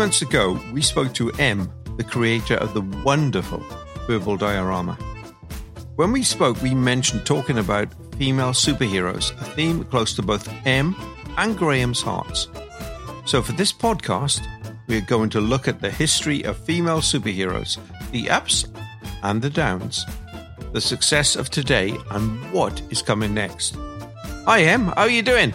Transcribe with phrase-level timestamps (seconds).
[0.00, 3.62] months ago, we spoke to Em, the creator of the wonderful
[4.06, 4.94] Verbal Diorama.
[5.96, 10.96] When we spoke, we mentioned talking about female superheroes, a theme close to both Em
[11.36, 12.48] and Graham's hearts.
[13.26, 14.40] So, for this podcast,
[14.88, 17.76] we're going to look at the history of female superheroes,
[18.10, 18.64] the ups
[19.22, 20.06] and the downs,
[20.72, 23.76] the success of today, and what is coming next.
[24.46, 24.86] Hi, Em.
[24.86, 25.52] How are you doing?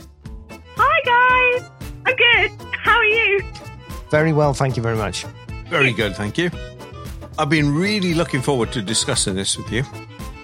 [0.77, 1.71] Hi, guys.
[2.05, 2.51] I'm good.
[2.83, 3.64] How are you?
[4.15, 5.25] Very well, thank you very much.
[5.67, 6.49] Very good, thank you.
[7.37, 9.83] I've been really looking forward to discussing this with you.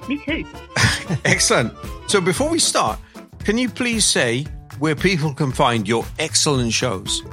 [0.10, 0.44] Me too.
[1.24, 1.74] Excellent.
[2.08, 3.00] So, before we start,
[3.46, 4.44] can you please say
[4.80, 7.24] where people can find your excellent shows?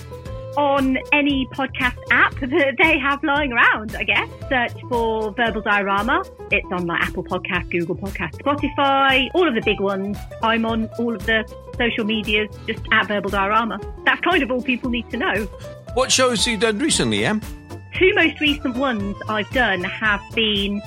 [0.56, 4.28] On any podcast app that they have lying around, I guess.
[4.48, 6.22] Search for Verbal Diorama.
[6.52, 10.16] It's on like Apple Podcast, Google Podcast, Spotify, all of the big ones.
[10.44, 13.80] I'm on all of the social medias, just at Verbal Diorama.
[14.04, 15.48] That's kind of all people need to know.
[15.98, 17.40] What shows have you done recently, Em?
[17.98, 20.80] Two most recent ones I've done have been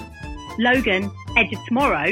[0.58, 2.12] Logan, Edge of Tomorrow,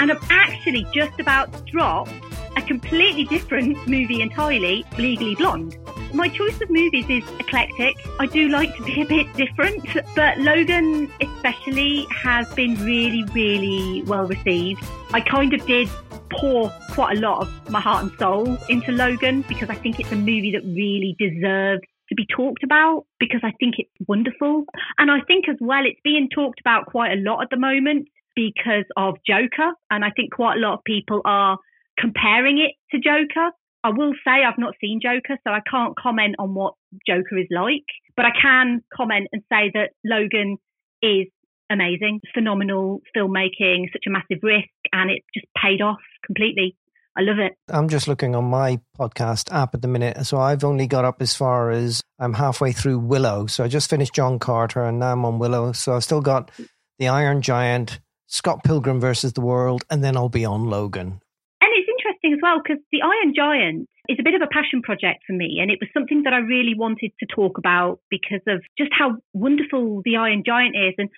[0.00, 2.08] and I've actually just about to drop
[2.56, 5.78] a completely different movie entirely, Legally Blonde.
[6.12, 7.94] My choice of movies is eclectic.
[8.18, 14.02] I do like to be a bit different, but Logan especially has been really, really
[14.08, 14.82] well received.
[15.12, 15.88] I kind of did
[16.32, 20.10] pour quite a lot of my heart and soul into Logan because I think it's
[20.10, 21.82] a movie that really deserves
[22.20, 24.64] be talked about because I think it's wonderful.
[24.98, 28.08] And I think as well, it's being talked about quite a lot at the moment
[28.34, 29.72] because of Joker.
[29.90, 31.58] And I think quite a lot of people are
[31.98, 33.50] comparing it to Joker.
[33.82, 36.74] I will say I've not seen Joker, so I can't comment on what
[37.06, 40.58] Joker is like, but I can comment and say that Logan
[41.02, 41.28] is
[41.70, 46.76] amazing, phenomenal filmmaking, such a massive risk, and it just paid off completely.
[47.16, 47.54] I love it.
[47.68, 50.24] I'm just looking on my podcast app at the minute.
[50.26, 53.46] So I've only got up as far as I'm halfway through Willow.
[53.46, 55.72] So I just finished John Carter and now I'm on Willow.
[55.72, 56.50] So I've still got
[56.98, 61.20] The Iron Giant, Scott Pilgrim versus the World, and then I'll be on Logan.
[61.60, 64.82] And it's interesting as well because The Iron Giant is a bit of a passion
[64.82, 65.58] project for me.
[65.60, 69.16] And it was something that I really wanted to talk about because of just how
[69.32, 70.94] wonderful The Iron Giant is.
[70.96, 71.10] And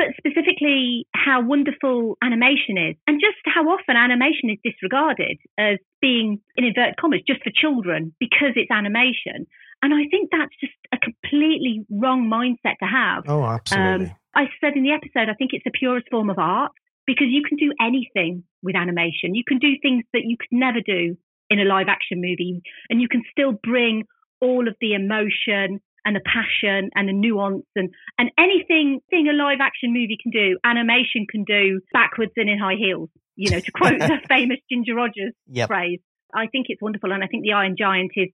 [0.00, 6.40] but specifically how wonderful animation is and just how often animation is disregarded as being,
[6.56, 9.46] in inverted commas, just for children because it's animation.
[9.82, 13.24] And I think that's just a completely wrong mindset to have.
[13.28, 14.06] Oh, absolutely.
[14.06, 16.72] Um, I said in the episode, I think it's the purest form of art
[17.06, 19.34] because you can do anything with animation.
[19.34, 21.16] You can do things that you could never do
[21.50, 24.04] in a live action movie, and you can still bring
[24.40, 29.32] all of the emotion and the passion and the nuance and, and anything thing a
[29.32, 33.60] live action movie can do, animation can do backwards and in high heels, you know,
[33.60, 35.68] to quote the famous Ginger Rogers yep.
[35.68, 36.00] phrase.
[36.34, 37.12] I think it's wonderful.
[37.12, 38.28] And I think The Iron Giant is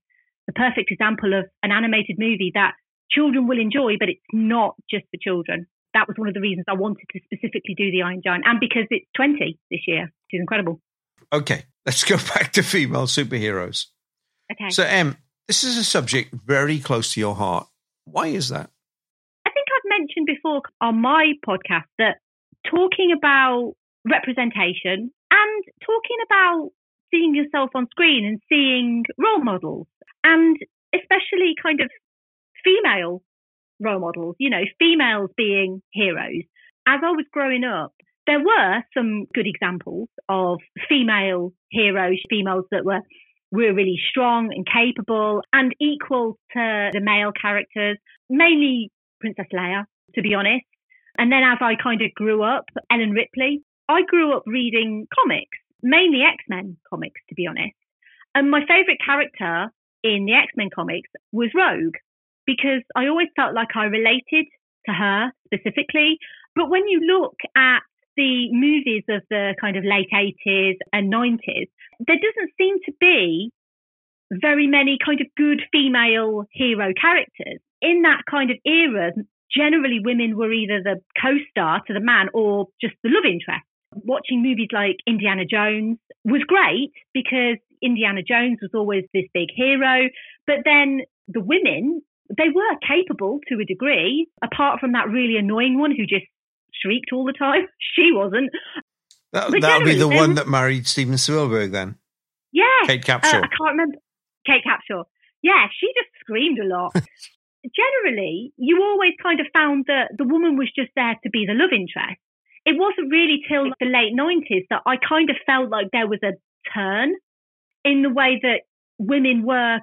[0.47, 2.75] the perfect example of an animated movie that
[3.11, 5.67] children will enjoy, but it's not just for children.
[5.95, 8.61] That was one of the reasons I wanted to specifically do The Iron Giant and
[8.61, 10.81] because it's 20 this year, which is incredible.
[11.33, 13.87] Okay, let's go back to female superheroes.
[14.53, 14.71] Okay.
[14.71, 15.17] So, Em,
[15.49, 17.67] this is a subject very close to your heart.
[18.05, 18.71] Why is that?
[19.47, 22.19] I think I've mentioned before on my podcast that
[22.69, 23.75] talking about
[24.09, 26.71] representation and talking about
[27.11, 29.87] seeing yourself on screen and seeing role models
[30.25, 30.57] and
[30.95, 31.91] especially kind of
[32.65, 33.23] female
[33.81, 36.43] role models, you know, females being heroes.
[36.89, 37.93] As I was growing up,
[38.27, 40.59] there were some good examples of
[40.89, 43.01] female heroes, females that were
[43.51, 47.99] were really strong and capable and equal to the male characters,
[48.29, 48.91] mainly
[49.21, 49.85] Princess Leia,
[50.15, 50.65] to be honest.
[51.19, 55.59] And then as I kind of grew up, Ellen Ripley, I grew up reading comics,
[55.83, 57.75] mainly X Men comics, to be honest.
[58.35, 61.95] And my favorite character in the X Men comics was Rogue
[62.47, 64.47] because I always felt like I related
[64.87, 66.19] to her specifically.
[66.55, 67.81] But when you look at
[68.17, 71.69] the movies of the kind of late 80s and 90s,
[72.07, 73.51] there doesn't seem to be
[74.33, 77.61] very many kind of good female hero characters.
[77.81, 79.13] In that kind of era,
[79.55, 83.65] generally women were either the co-star to the man or just the love interest.
[83.95, 90.09] Watching movies like Indiana Jones was great because Indiana Jones was always this big hero,
[90.47, 92.03] but then the women,
[92.37, 96.27] they were capable to a degree, apart from that really annoying one who just
[96.83, 97.67] shrieked all the time.
[97.95, 98.51] She wasn't.
[99.33, 101.97] That, would be the one that married Steven Spielberg then?
[102.53, 102.87] Yeah.
[102.87, 103.35] Kate Capshaw.
[103.35, 103.97] Uh, I can't remember.
[104.47, 105.05] Kate Capshaw.
[105.43, 106.93] Yeah, she just screamed a lot.
[108.05, 111.55] Generally, you always kind of found that the woman was just there to be the
[111.55, 112.21] love interest.
[112.65, 116.21] It wasn't really till the late 90s that I kind of felt like there was
[116.23, 116.33] a
[116.75, 117.15] turn
[117.85, 118.63] in the way that
[118.99, 119.79] women were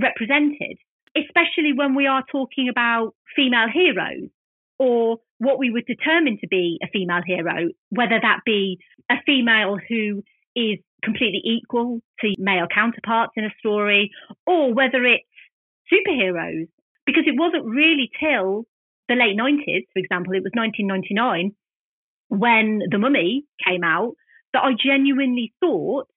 [0.00, 0.78] represented.
[1.16, 4.30] especially when we are talking about female heroes
[4.78, 8.78] or what we would determine to be a female hero, whether that be
[9.10, 10.22] a female who
[10.56, 14.10] is completely equal to male counterparts in a story,
[14.46, 15.24] or whether it's
[15.92, 16.68] superheroes.
[17.06, 18.64] Because it wasn't really till
[19.08, 21.54] the late 90s, for example, it was 1999
[22.28, 24.14] when The Mummy came out,
[24.54, 26.08] that I genuinely thought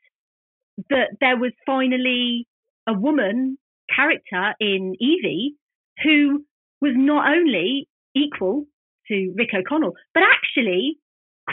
[0.90, 2.48] that there was finally
[2.88, 3.58] a woman
[3.94, 5.56] character in Evie
[6.04, 6.46] who
[6.80, 8.66] was not only equal
[9.10, 10.98] to Rick O'Connell, but actually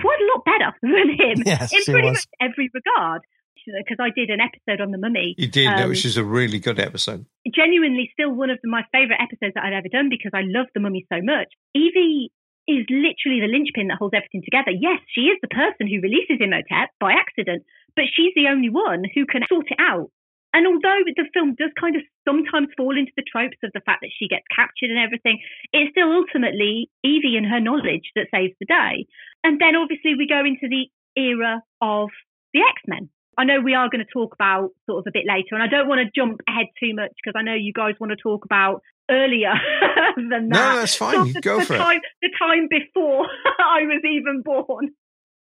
[0.01, 2.19] quite a lot better than him Yes, in pretty was.
[2.19, 3.23] much every regard.
[3.65, 5.35] Because I did an episode on the mummy.
[5.39, 7.25] You did, Um, which is a really good episode.
[7.49, 10.81] Genuinely, still one of my favourite episodes that I've ever done because I love the
[10.81, 11.49] mummy so much.
[11.73, 12.29] Evie
[12.69, 14.69] is literally the linchpin that holds everything together.
[14.71, 17.63] Yes, she is the person who releases Imhotep by accident,
[17.97, 20.11] but she's the only one who can sort it out.
[20.55, 24.01] And although the film does kind of sometimes fall into the tropes of the fact
[24.07, 25.43] that she gets captured and everything,
[25.75, 29.05] it's still ultimately Evie and her knowledge that saves the day.
[29.43, 30.87] And then obviously we go into the
[31.21, 32.09] era of
[32.55, 33.11] the X Men.
[33.37, 35.67] I know we are going to talk about sort of a bit later, and I
[35.67, 38.45] don't want to jump ahead too much because I know you guys want to talk
[38.45, 38.81] about
[39.11, 39.53] earlier
[40.17, 40.55] than that.
[40.55, 41.35] No, that's fine.
[41.35, 41.79] Of go the for it.
[41.79, 43.27] time, The time before
[43.59, 44.91] I was even born.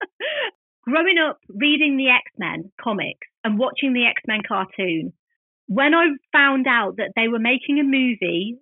[0.88, 5.12] Growing up reading the X Men comics and watching the X Men cartoon,
[5.66, 8.58] when I found out that they were making a movie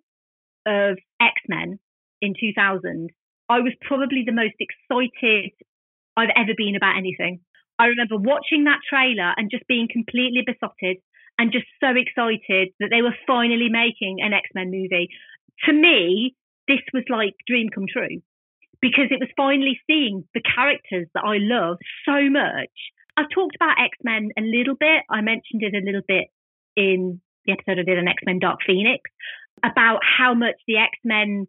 [0.67, 1.79] of X Men
[2.21, 3.11] in 2000,
[3.49, 5.51] I was probably the most excited
[6.17, 7.41] I've ever been about anything.
[7.79, 10.99] I remember watching that trailer and just being completely besotted
[11.39, 15.09] and just so excited that they were finally making an X Men movie.
[15.65, 16.37] To me,
[16.69, 18.21] this was like dream come true
[18.81, 22.71] because it was finally seeing the characters that I love so much.
[23.21, 25.03] I've talked about X Men a little bit.
[25.11, 26.29] I mentioned it a little bit
[26.77, 29.03] in the episode I did on X Men Dark Phoenix
[29.65, 31.47] about how much the X Men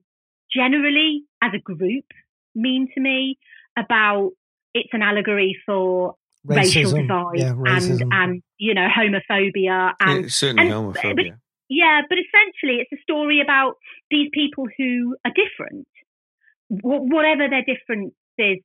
[0.54, 2.06] generally as a group
[2.54, 3.38] mean to me,
[3.78, 4.32] about
[4.74, 10.64] it's an allegory for racial divide Yeah, and, and, you know, homophobia and it's certainly
[10.70, 11.38] and- homophobia.
[11.70, 13.76] yeah, but essentially, it's a story about
[14.10, 15.88] these people who are different,
[16.70, 18.64] whatever their differences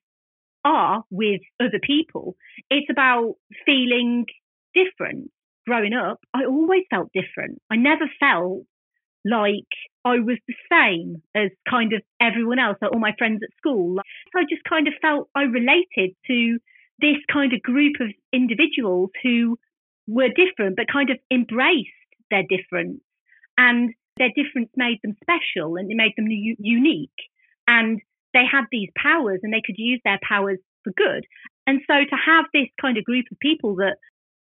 [0.66, 2.36] are with other people.
[2.70, 3.34] It's about
[3.64, 4.26] feeling
[4.74, 5.30] different.
[5.66, 7.60] Growing up, I always felt different.
[7.70, 8.64] I never felt
[9.24, 9.72] like
[10.04, 13.96] I was the same as kind of everyone else, like all my friends at school.
[14.32, 16.58] So I just kind of felt I related to
[17.00, 19.58] this kind of group of individuals who
[20.06, 21.90] were different, but kind of embraced
[22.30, 23.00] their difference.
[23.58, 27.10] And their difference made them special and it made them u- unique.
[27.66, 28.00] And
[28.36, 31.24] they had these powers and they could use their powers for good.
[31.66, 33.96] And so to have this kind of group of people that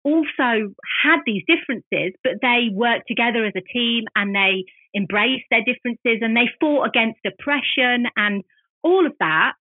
[0.03, 0.73] also
[1.05, 4.65] had these differences, but they worked together as a team and they
[4.97, 8.43] embraced their differences and they fought against oppression and
[8.83, 9.53] all of that,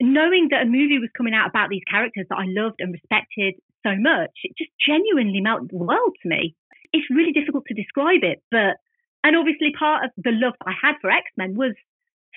[0.00, 3.54] knowing that a movie was coming out about these characters that I loved and respected
[3.86, 6.56] so much, it just genuinely melted the world to me.
[6.92, 8.80] It's really difficult to describe it, but,
[9.22, 11.76] and obviously part of the love I had for X Men was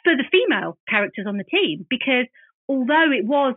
[0.04, 2.26] for the female characters on the team, because
[2.68, 3.56] although it was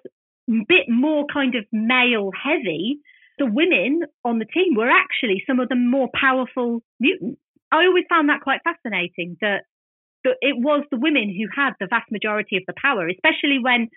[0.49, 2.99] a bit more kind of male heavy,
[3.39, 7.41] the women on the team were actually some of the more powerful mutants.
[7.73, 9.65] I always found that quite fascinating that,
[10.25, 13.89] that it was the women who had the vast majority of the power, especially when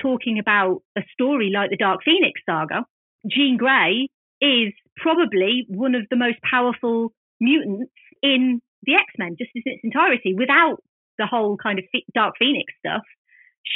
[0.00, 2.84] talking about a story like the Dark Phoenix saga.
[3.30, 4.08] Jean Grey
[4.40, 9.84] is probably one of the most powerful mutants in the X Men, just in its
[9.84, 10.82] entirety, without
[11.18, 13.02] the whole kind of Dark Phoenix stuff.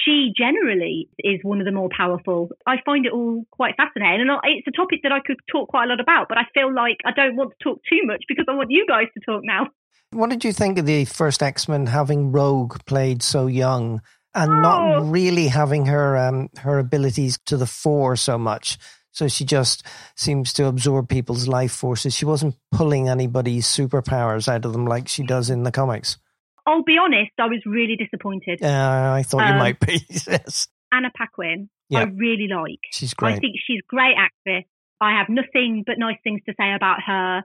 [0.05, 2.49] She generally is one of the more powerful.
[2.67, 4.27] I find it all quite fascinating.
[4.29, 6.75] And it's a topic that I could talk quite a lot about, but I feel
[6.75, 9.43] like I don't want to talk too much because I want you guys to talk
[9.45, 9.69] now.
[10.11, 14.01] What did you think of the first X Men having Rogue played so young
[14.35, 14.61] and Oh.
[14.61, 18.79] not really having her um, her abilities to the fore so much?
[19.13, 19.83] So she just
[20.15, 22.15] seems to absorb people's life forces.
[22.15, 26.19] She wasn't pulling anybody's superpowers out of them like she does in the comics.
[26.67, 28.63] I'll be honest, I was really disappointed.
[28.63, 28.67] Uh,
[29.15, 30.01] I thought you Um, might be.
[30.11, 32.01] yes, Anna Paquin, Yeah.
[32.01, 32.81] I really like.
[32.93, 33.35] she's great.
[33.35, 34.65] I think she's a great actress.
[35.01, 37.45] I have nothing but nice things to say about her.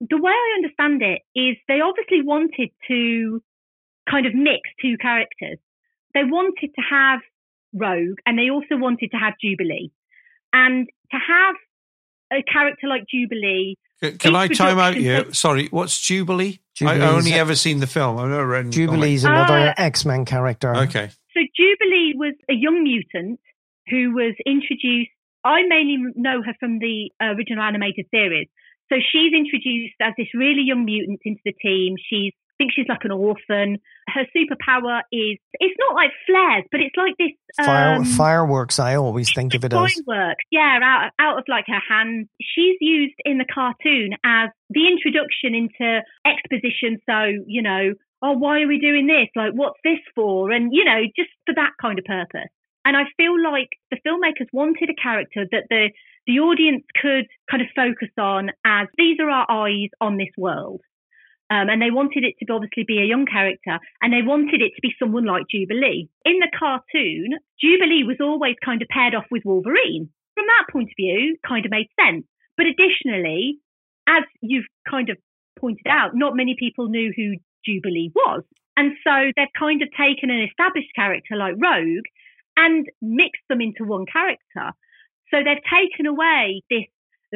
[0.00, 3.42] The way I understand it is they obviously wanted to
[4.08, 5.58] kind of mix two characters.
[6.14, 7.20] They wanted to have
[7.74, 9.90] Rogue and they also wanted to have Jubilee.
[10.52, 11.54] And to have
[12.32, 15.34] a character like Jubilee, Can, can I time out Introduction you?
[15.34, 16.60] Sorry, what's Jubilee?
[16.80, 18.18] I, I Jubilee's- only ever seen the film.
[18.18, 20.74] I've never read any Jubilee's Uh, another X Men character.
[20.74, 21.10] Okay.
[21.34, 23.40] So Jubilee was a young mutant
[23.88, 25.10] who was introduced.
[25.44, 28.48] I mainly know her from the original animated series.
[28.90, 31.96] So she's introduced as this really young mutant into the team.
[32.08, 33.78] She's I think she's like an orphan.
[34.08, 37.32] Her superpower is it's not like flares, but it's like this
[37.64, 39.78] Fire, um, fireworks, I always think of it as.
[39.78, 40.44] fireworks.
[40.50, 42.28] Yeah, out out of like her hand.
[42.40, 47.00] She's used in the cartoon as the introduction into exposition.
[47.08, 49.28] So you know, oh, why are we doing this?
[49.34, 50.50] Like, what's this for?
[50.50, 52.50] And you know, just for that kind of purpose.
[52.84, 55.90] And I feel like the filmmakers wanted a character that the
[56.26, 60.80] the audience could kind of focus on as these are our eyes on this world.
[61.50, 64.70] Um, and they wanted it to obviously be a young character and they wanted it
[64.76, 66.08] to be someone like Jubilee.
[66.24, 70.08] In the cartoon, Jubilee was always kind of paired off with Wolverine.
[70.34, 72.24] From that point of view, kind of made sense.
[72.56, 73.58] But additionally,
[74.06, 75.16] as you've kind of
[75.58, 77.34] pointed out, not many people knew who
[77.66, 78.44] Jubilee was.
[78.76, 82.06] And so they've kind of taken an established character like Rogue
[82.56, 84.72] and mixed them into one character.
[85.30, 86.86] So they've taken away this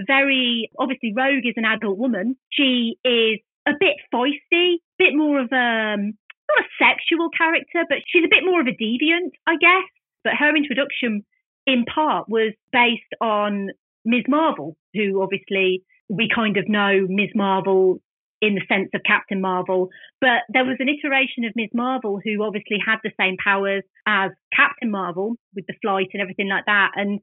[0.06, 2.37] very, obviously Rogue is an adult woman.
[2.50, 6.12] She is a bit feisty, bit more of a, um,
[6.49, 9.88] not a sexual character, but she's a bit more of a deviant, I guess.
[10.23, 11.25] But her introduction
[11.66, 13.71] in part was based on
[14.04, 14.25] Ms.
[14.28, 17.30] Marvel, who obviously we kind of know Ms.
[17.35, 18.00] Marvel
[18.42, 19.88] in the sense of Captain Marvel.
[20.21, 21.71] But there was an iteration of Ms.
[21.73, 26.49] Marvel who obviously had the same powers as Captain Marvel with the flight and everything
[26.49, 26.90] like that.
[26.94, 27.21] And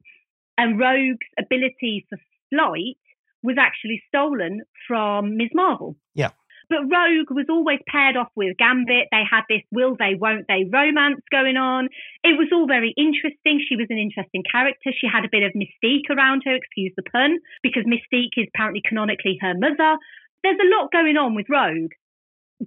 [0.58, 2.18] and Rogue's ability for
[2.50, 2.98] flight
[3.42, 5.50] was actually stolen from Ms.
[5.54, 5.96] Marvel.
[6.14, 6.30] Yeah.
[6.68, 9.08] But Rogue was always paired off with Gambit.
[9.10, 11.88] They had this will they, won't they romance going on.
[12.24, 13.60] It was all very interesting.
[13.60, 14.88] She was an interesting character.
[14.88, 18.80] She had a bit of mystique around her, excuse the pun, because Mystique is apparently
[18.86, 19.98] canonically her mother.
[20.42, 21.92] There's a lot going on with Rogue,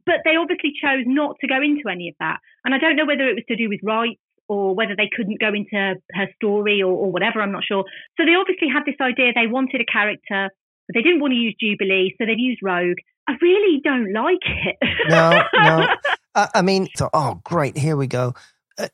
[0.06, 2.40] but they obviously chose not to go into any of that.
[2.64, 5.40] And I don't know whether it was to do with rights or whether they couldn't
[5.40, 7.84] go into her story or, or whatever, I'm not sure.
[8.18, 10.50] So they obviously had this idea they wanted a character,
[10.88, 12.98] but they didn't want to use Jubilee, so they've used Rogue.
[13.28, 14.76] I really don't like it.
[15.10, 15.88] No, no.
[16.36, 18.34] I, I mean, so, oh, great, here we go.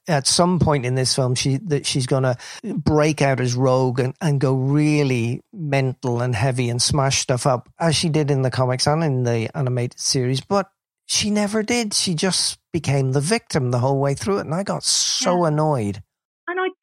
[0.08, 4.00] At- some point in this film, she that she's going to break out as rogue
[4.00, 8.44] and, and go really mental and heavy and smash stuff up, as she did in
[8.44, 10.40] the comics and in the animated series.
[10.40, 10.70] But
[11.08, 11.94] she never did.
[11.96, 16.02] She just became the victim the whole way through it, and I got so annoyed.
[16.48, 16.74] and I did kind of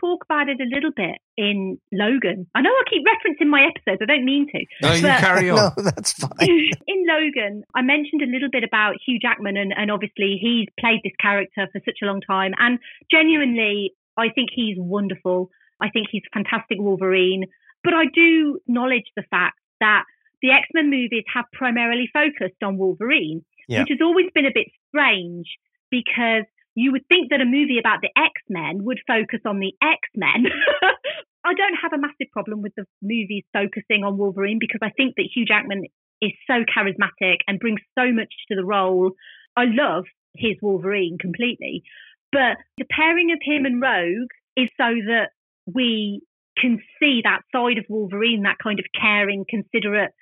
[0.00, 2.46] talk about it a little bit in Logan.
[2.54, 4.00] I know I keep referencing my episodes.
[4.02, 4.64] I don't mean to.
[4.82, 5.72] No, you carry on.
[5.76, 6.30] No, that's fine.
[6.86, 11.00] in Logan, I mentioned a little bit about Hugh Jackman, and, and obviously he's played
[11.04, 12.52] this character for such a long time.
[12.58, 12.78] And
[13.10, 15.50] genuinely, I think he's wonderful.
[15.80, 17.44] I think he's fantastic Wolverine.
[17.84, 20.04] But I do acknowledge the fact that
[20.42, 23.80] the X Men movies have primarily focused on Wolverine, Yeah.
[23.80, 25.46] which has always been a bit strange
[25.90, 26.44] because
[26.80, 30.00] you would think that a movie about the X Men would focus on the X
[30.16, 30.46] Men.
[31.44, 35.14] I don't have a massive problem with the movies focusing on Wolverine because I think
[35.16, 35.84] that Hugh Jackman
[36.22, 39.12] is so charismatic and brings so much to the role.
[39.56, 40.04] I love
[40.36, 41.82] his Wolverine completely.
[42.32, 45.30] But the pairing of him and Rogue is so that
[45.66, 46.22] we
[46.56, 50.12] can see that side of Wolverine, that kind of caring, considerate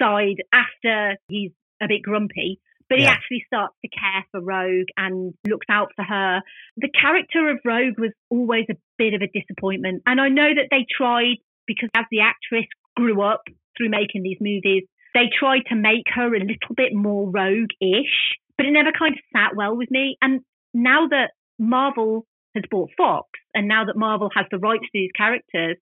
[0.00, 2.60] side after he's a bit grumpy.
[2.88, 6.40] But he actually starts to care for Rogue and looks out for her.
[6.76, 10.02] The character of Rogue was always a bit of a disappointment.
[10.06, 12.66] And I know that they tried, because as the actress
[12.96, 13.42] grew up
[13.76, 18.36] through making these movies, they tried to make her a little bit more rogue ish,
[18.56, 20.16] but it never kind of sat well with me.
[20.22, 20.40] And
[20.72, 25.10] now that Marvel has bought Fox and now that Marvel has the rights to these
[25.16, 25.76] characters,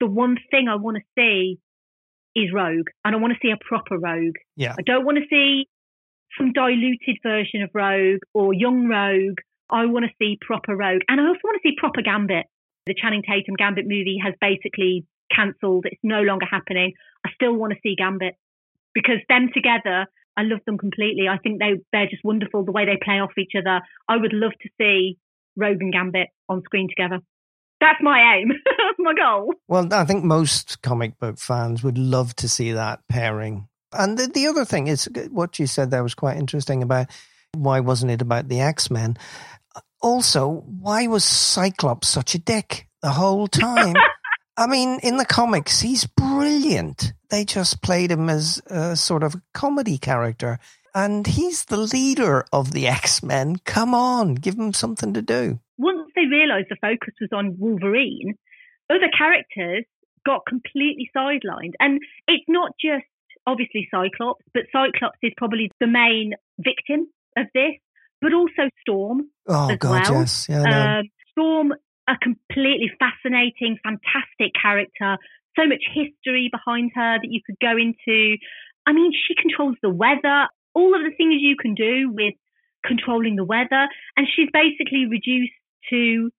[0.00, 1.58] the one thing I want to see
[2.34, 2.86] is Rogue.
[3.04, 4.36] And I want to see a proper Rogue.
[4.56, 4.74] Yeah.
[4.78, 5.66] I don't want to see
[6.38, 9.38] some diluted version of Rogue or young Rogue.
[9.70, 11.02] I want to see proper Rogue.
[11.08, 12.46] And I also want to see proper Gambit.
[12.86, 15.04] The Channing Tatum Gambit movie has basically
[15.34, 15.84] cancelled.
[15.84, 16.94] It's no longer happening.
[17.26, 18.34] I still want to see Gambit
[18.94, 21.28] because them together, I love them completely.
[21.28, 23.80] I think they, they're just wonderful the way they play off each other.
[24.08, 25.18] I would love to see
[25.56, 27.20] Rogue and Gambit on screen together.
[27.80, 28.48] That's my aim.
[28.64, 29.52] That's my goal.
[29.68, 33.68] Well, I think most comic book fans would love to see that pairing.
[33.92, 37.08] And the, the other thing is uh, what you said there was quite interesting about
[37.54, 39.16] why wasn't it about the X Men?
[40.00, 43.94] Also, why was Cyclops such a dick the whole time?
[44.56, 47.12] I mean, in the comics, he's brilliant.
[47.30, 50.58] They just played him as a sort of comedy character.
[50.94, 53.56] And he's the leader of the X Men.
[53.64, 55.60] Come on, give him something to do.
[55.78, 58.34] once they realised the focus was on Wolverine,
[58.90, 59.84] other characters
[60.26, 61.74] got completely sidelined.
[61.78, 63.04] And it's not just
[63.46, 67.74] obviously Cyclops, but Cyclops is probably the main victim of this,
[68.20, 69.28] but also Storm.
[69.46, 70.20] Oh, God, well.
[70.20, 70.46] yes.
[70.48, 70.98] Yeah.
[70.98, 71.72] Um, Storm,
[72.08, 75.18] a completely fascinating, fantastic character,
[75.56, 78.36] so much history behind her that you could go into.
[78.86, 82.34] I mean, she controls the weather, all of the things you can do with
[82.84, 83.88] controlling the weather.
[84.16, 85.52] And she's basically reduced
[85.90, 86.30] to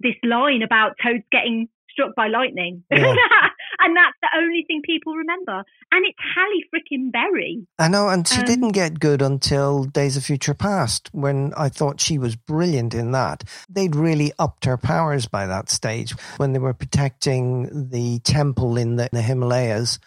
[0.00, 2.84] this line about toads getting struck by lightning.
[2.90, 3.14] Yeah.
[3.80, 5.64] and that's the only thing people remember.
[5.92, 7.66] And it's Halle freaking Berry.
[7.78, 11.68] I know, and she um, didn't get good until Days of Future Past when I
[11.68, 13.44] thought she was brilliant in that.
[13.68, 18.96] They'd really upped her powers by that stage when they were protecting the temple in
[18.96, 19.98] the, the Himalayas.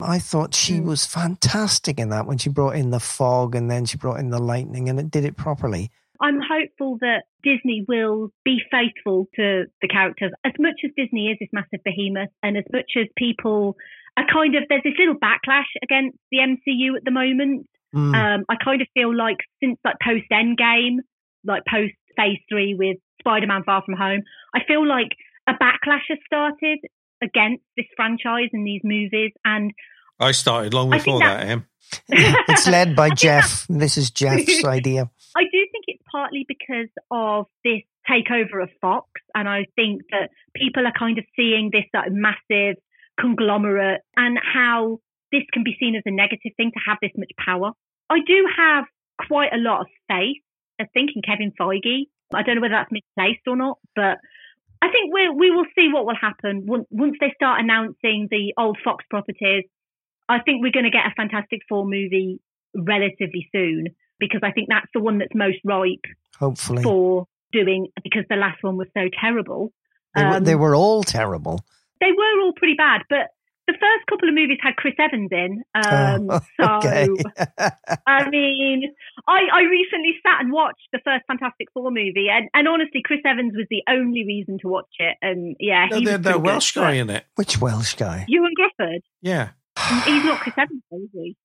[0.00, 0.84] I thought she mm.
[0.84, 4.30] was fantastic in that when she brought in the fog and then she brought in
[4.30, 5.90] the lightning and it did it properly.
[6.20, 10.32] I'm hopeful that Disney will be faithful to the characters.
[10.44, 13.76] As much as Disney is this massive behemoth, and as much as people
[14.16, 17.68] are kind of, there's this little backlash against the MCU at the moment.
[17.94, 18.14] Mm.
[18.14, 20.98] Um, I kind of feel like since like post Endgame,
[21.44, 24.22] like post Phase Three with Spider-Man: Far From Home,
[24.54, 25.12] I feel like
[25.48, 26.80] a backlash has started
[27.22, 29.72] against this franchise and these movies, and
[30.20, 31.66] I started long before that, Em.
[32.08, 33.66] it's led by Jeff.
[33.68, 35.10] This is Jeff's idea.
[35.36, 35.77] I do think it's
[36.10, 41.24] partly because of this takeover of Fox, and I think that people are kind of
[41.36, 42.76] seeing this like, massive
[43.20, 44.98] conglomerate and how
[45.32, 47.72] this can be seen as a negative thing to have this much power.
[48.08, 48.84] I do have
[49.26, 50.42] quite a lot of faith,
[50.80, 52.06] I think, in Kevin Feige.
[52.32, 54.18] I don't know whether that's misplaced or not, but
[54.80, 58.54] I think we we will see what will happen once, once they start announcing the
[58.56, 59.64] old Fox properties.
[60.28, 62.40] I think we're going to get a Fantastic Four movie
[62.74, 63.86] relatively soon
[64.18, 66.04] because I think that's the one that's most ripe.
[66.38, 66.82] Hopefully.
[66.82, 69.72] For doing because the last one was so terrible.
[70.14, 71.60] They, um, were, they were all terrible.
[72.00, 73.28] They were all pretty bad, but
[73.68, 75.62] the first couple of movies had Chris Evans in.
[75.74, 76.40] Um, oh,
[76.78, 77.06] okay.
[77.06, 77.68] So,
[78.06, 78.94] I mean,
[79.28, 83.20] I, I recently sat and watched the first Fantastic Four movie, and, and honestly, Chris
[83.24, 85.16] Evans was the only reason to watch it.
[85.20, 87.24] And yeah, no, he that Welsh guy in it.
[87.34, 88.26] Which Welsh guy?
[88.28, 89.00] Ioan Gruffudd.
[89.20, 89.50] Yeah.
[90.04, 91.36] He's not Chris Evans, is he?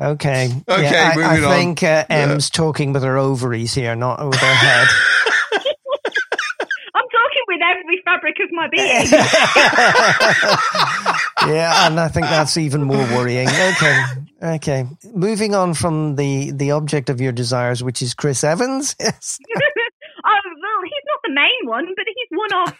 [0.00, 0.50] Okay.
[0.68, 0.90] Okay.
[0.90, 2.56] Yeah, I, I think uh, Em's yeah.
[2.56, 4.88] talking with her ovaries here, not with her head.
[6.94, 9.06] I'm talking with every fabric of my being.
[11.54, 13.48] yeah, and I think that's even more worrying.
[13.48, 14.02] Okay.
[14.42, 14.86] Okay.
[15.14, 18.96] Moving on from the the object of your desires, which is Chris Evans.
[18.98, 19.38] Yes.
[20.24, 22.74] oh well, he's not the main one, but he's one of.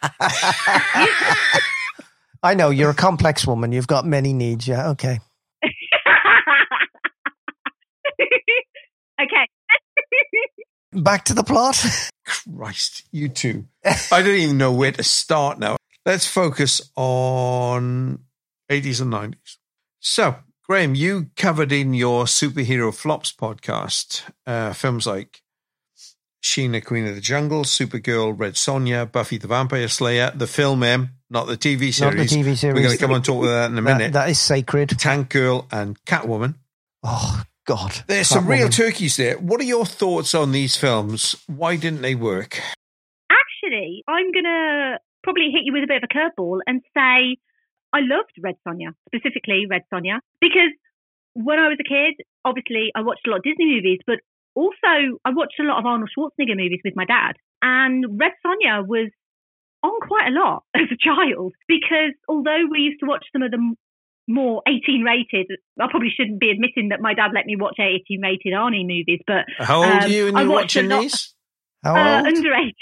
[2.43, 3.71] I know you're a complex woman.
[3.73, 4.67] You've got many needs.
[4.67, 4.91] Yeah.
[4.91, 5.21] Okay.
[9.21, 9.47] okay.
[10.93, 11.85] Back to the plot.
[12.27, 13.67] Christ, you two.
[13.85, 15.77] I don't even know where to start now.
[16.05, 18.19] Let's focus on
[18.71, 19.57] 80s and 90s.
[20.01, 20.37] So,
[20.69, 25.43] Graham, you covered in your superhero flops podcast uh, films like
[26.43, 31.11] Sheena, Queen of the Jungle, Supergirl, Red Sonja, Buffy the Vampire Slayer, the film M,
[31.33, 32.01] not the TV series.
[32.01, 32.75] Not the TV series.
[32.75, 34.13] We're going to come and talk about that in a minute.
[34.13, 34.91] that, that is sacred.
[34.91, 36.57] Tank Girl and Catwoman.
[37.03, 38.03] Oh, God.
[38.07, 38.33] There's Catwoman.
[38.33, 39.39] some real turkeys there.
[39.39, 41.37] What are your thoughts on these films?
[41.47, 42.61] Why didn't they work?
[43.31, 47.39] Actually, I'm going to probably hit you with a bit of a curveball and say
[47.93, 50.73] I loved Red Sonja, specifically Red Sonja, because
[51.33, 54.17] when I was a kid, obviously I watched a lot of Disney movies, but
[54.55, 57.37] also I watched a lot of Arnold Schwarzenegger movies with my dad.
[57.63, 59.09] And Red Sonja was
[59.83, 63.51] on quite a lot as a child because although we used to watch some of
[63.51, 63.75] the
[64.29, 68.21] more 18 rated, I probably shouldn't be admitting that my dad let me watch 18
[68.23, 71.35] rated Arnie movies, but how old um, are you and you're watching lot, these?
[71.83, 72.73] How uh, under 18.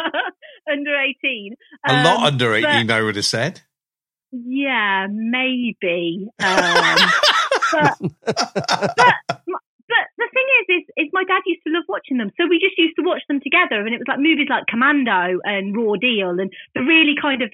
[0.70, 0.94] under
[1.24, 1.54] 18.
[1.86, 3.60] Um, a lot under 18, but, I would have said.
[4.32, 6.28] Yeah, maybe.
[7.70, 7.90] Um,
[8.24, 8.34] but,
[8.96, 9.14] but
[9.88, 12.30] but the thing is, is, is my dad used to love watching them.
[12.36, 13.80] So we just used to watch them together.
[13.80, 17.50] And it was like movies like Commando and Raw Deal and the really kind of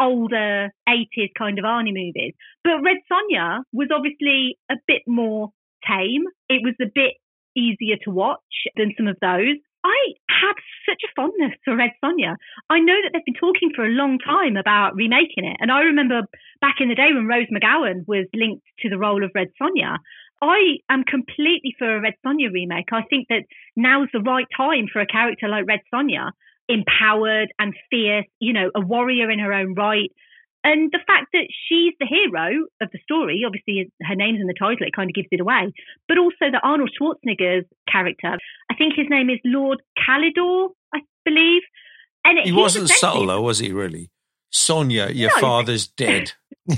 [0.00, 2.34] older 80s kind of Arnie movies.
[2.64, 5.50] But Red Sonja was obviously a bit more
[5.86, 6.24] tame.
[6.48, 7.14] It was a bit
[7.56, 9.58] easier to watch than some of those.
[9.84, 10.54] I had
[10.88, 12.36] such a fondness for Red Sonja.
[12.70, 15.56] I know that they've been talking for a long time about remaking it.
[15.60, 16.22] And I remember
[16.60, 19.98] back in the day when Rose McGowan was linked to the role of Red Sonja,
[20.42, 22.92] I am completely for a Red Sonja remake.
[22.92, 23.44] I think that
[23.76, 26.32] now's the right time for a character like Red Sonja,
[26.68, 30.10] empowered and fierce, you know, a warrior in her own right.
[30.64, 34.54] And the fact that she's the hero of the story, obviously her name's in the
[34.58, 35.72] title, it kind of gives it away.
[36.08, 38.38] But also that Arnold Schwarzenegger's character,
[38.70, 41.62] I think his name is Lord Kalidor, I believe.
[42.24, 44.10] And he wasn't subtle though, was he really?
[44.52, 45.40] Sonja, your no.
[45.40, 46.32] father's dead.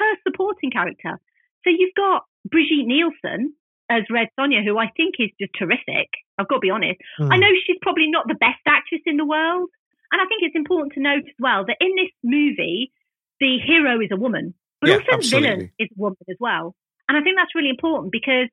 [0.00, 1.20] her supporting character.
[1.64, 3.54] So you've got Brigitte Nielsen
[3.90, 6.08] as Red Sonja, who I think is just terrific.
[6.38, 7.00] I've got to be honest.
[7.18, 7.32] Mm.
[7.32, 9.68] I know she's probably not the best actress in the world.
[10.12, 12.92] And I think it's important to note as well that in this movie,
[13.38, 16.74] the hero is a woman, but Yeah, also the villain is a woman as well.
[17.08, 18.48] And I think that's really important because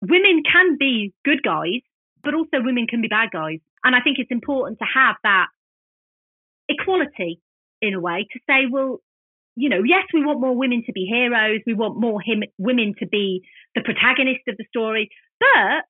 [0.00, 1.82] women can be good guys,
[2.22, 3.60] but also women can be bad guys.
[3.84, 5.46] And I think it's important to have that
[6.68, 7.40] equality
[7.80, 9.00] in a way to say, well,
[9.58, 11.60] you know, yes, we want more women to be heroes.
[11.66, 13.42] We want more him, women to be
[13.74, 15.82] the protagonist of the story, but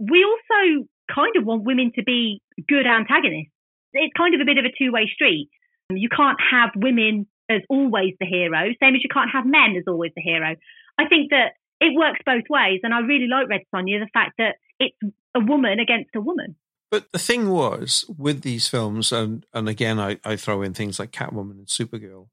[0.00, 3.54] we also kind of want women to be good antagonists.
[3.92, 5.48] It's kind of a bit of a two way street.
[5.90, 9.84] You can't have women as always the hero, same as you can't have men as
[9.86, 10.56] always the hero.
[10.98, 14.32] I think that it works both ways, and I really like Red Sonja, the fact
[14.38, 14.96] that it's
[15.36, 16.56] a woman against a woman.
[16.90, 20.98] But the thing was with these films, and and again, I, I throw in things
[20.98, 22.26] like Catwoman and Supergirl.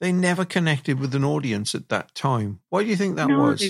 [0.00, 2.60] They never connected with an audience at that time.
[2.70, 3.38] Why do you think that No.
[3.38, 3.62] was?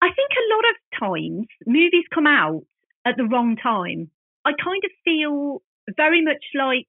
[0.00, 0.76] I think a lot of
[1.08, 2.62] times movies come out
[3.04, 4.10] at the wrong time.
[4.44, 5.62] I kind of feel
[5.96, 6.86] very much like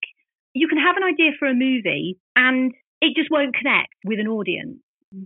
[0.54, 4.28] you can have an idea for a movie and it just won't connect with an
[4.28, 4.80] audience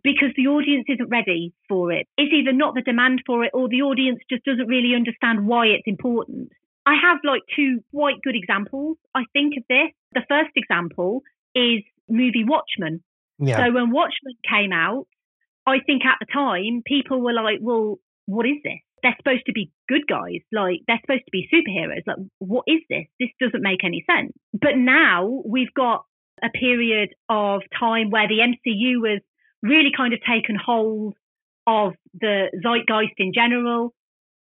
[0.03, 2.07] because the audience isn't ready for it.
[2.17, 5.67] It's either not the demand for it or the audience just doesn't really understand why
[5.67, 6.49] it's important.
[6.85, 9.91] I have like two quite good examples, I think, of this.
[10.13, 11.21] The first example
[11.55, 13.03] is movie Watchmen.
[13.39, 13.57] Yeah.
[13.57, 15.07] So when Watchmen came out,
[15.65, 18.79] I think at the time people were like, well, what is this?
[19.01, 20.41] They're supposed to be good guys.
[20.51, 22.03] Like they're supposed to be superheroes.
[22.05, 23.05] Like what is this?
[23.19, 24.33] This doesn't make any sense.
[24.53, 26.05] But now we've got
[26.43, 29.19] a period of time where the MCU was
[29.61, 31.15] really kind of taken hold
[31.67, 33.93] of the zeitgeist in general.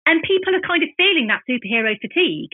[0.07, 2.51] And people are kind of feeling that superhero fatigue.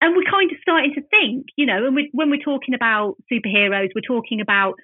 [0.00, 3.16] And we're kind of starting to think, you know, and we, when we're talking about
[3.32, 4.74] superheroes, we're talking about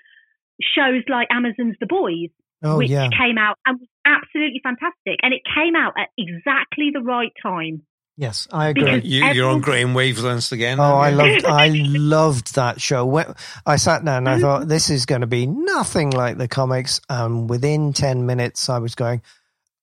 [0.63, 2.31] shows like Amazon's The Boys,
[2.63, 3.09] oh, which yeah.
[3.09, 5.21] came out and was absolutely fantastic.
[5.23, 7.83] And it came out at exactly the right time.
[8.17, 8.83] Yes, I agree.
[8.83, 10.81] Because- You, you're on everyone- Graham wavelengths again.
[10.81, 13.07] Oh, I loved, I loved that show.
[13.07, 13.33] When-
[13.65, 14.43] I sat down and I mm-hmm.
[14.43, 17.01] thought this is going to be nothing like the comics.
[17.09, 19.23] And within ten minutes, I was going,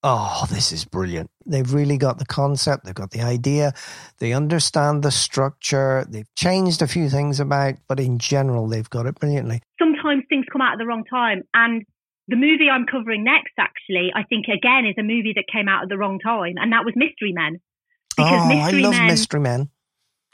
[0.06, 2.84] "Oh, this is brilliant." They've really got the concept.
[2.84, 3.72] They've got the idea.
[4.18, 6.06] They understand the structure.
[6.08, 9.62] They've changed a few things about, but in general, they've got it brilliantly.
[9.78, 11.42] Sometimes things come out at the wrong time.
[11.54, 11.84] And
[12.28, 15.82] the movie I'm covering next, actually, I think again is a movie that came out
[15.82, 16.54] at the wrong time.
[16.56, 17.58] And that was Mystery Men.
[18.16, 19.70] Because oh, Mystery I love Men Mystery Men.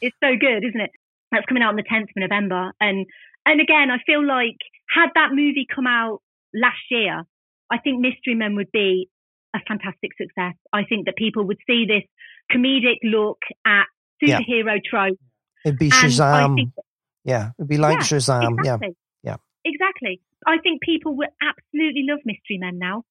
[0.00, 0.90] It's so good, isn't it?
[1.30, 2.72] That's coming out on the 10th of November.
[2.80, 3.06] And
[3.44, 4.56] and again, I feel like
[4.88, 6.20] had that movie come out
[6.54, 7.24] last year,
[7.70, 9.08] I think Mystery Men would be
[9.54, 10.54] a fantastic success.
[10.72, 12.02] I think that people would see this
[12.50, 13.86] comedic look at
[14.20, 14.40] Yeah.
[14.40, 15.18] superhero trope.
[15.64, 16.54] It'd be Shazam.
[16.56, 16.72] think
[17.24, 18.42] Yeah, it'd be like Yeah, Shazam.
[18.64, 18.96] Yeah, exactly.
[19.22, 19.36] yeah.
[19.64, 20.20] Exactly.
[20.46, 23.04] I think people would absolutely love Mystery Men now.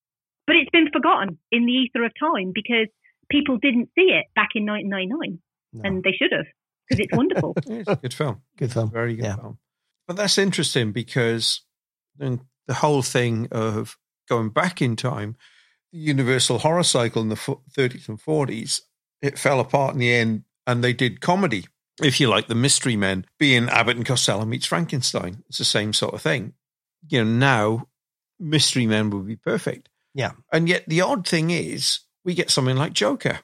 [0.48, 2.88] But it's been forgotten in the ether of time because
[3.30, 5.40] people didn't see it back in 1999.
[5.74, 5.82] No.
[5.86, 6.46] And they should have
[6.90, 7.54] because it's wonderful.
[7.68, 8.42] It's a good film.
[8.58, 8.92] good film.
[8.92, 9.36] Very good Yeah.
[9.38, 9.60] film.
[10.08, 11.62] But that's interesting because
[12.18, 15.38] then the whole thing of going back in time,
[15.92, 18.82] the Universal horror cycle in the 30s and 40s,
[19.22, 21.66] it fell apart in the end and they did comedy.
[22.02, 25.44] If you like, the Mystery Men being Abbott and Costello meets Frankenstein.
[25.50, 26.54] It's the same sort of thing.
[27.10, 27.88] You know, now
[28.40, 29.90] Mystery Men would be perfect.
[30.14, 30.32] Yeah.
[30.52, 33.40] And yet the odd thing is we get something like Joker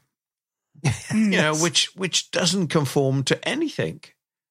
[1.13, 4.01] you know, which which doesn't conform to anything,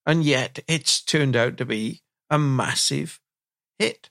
[0.04, 3.20] and yet it's turned out to be a massive
[3.78, 4.10] hit.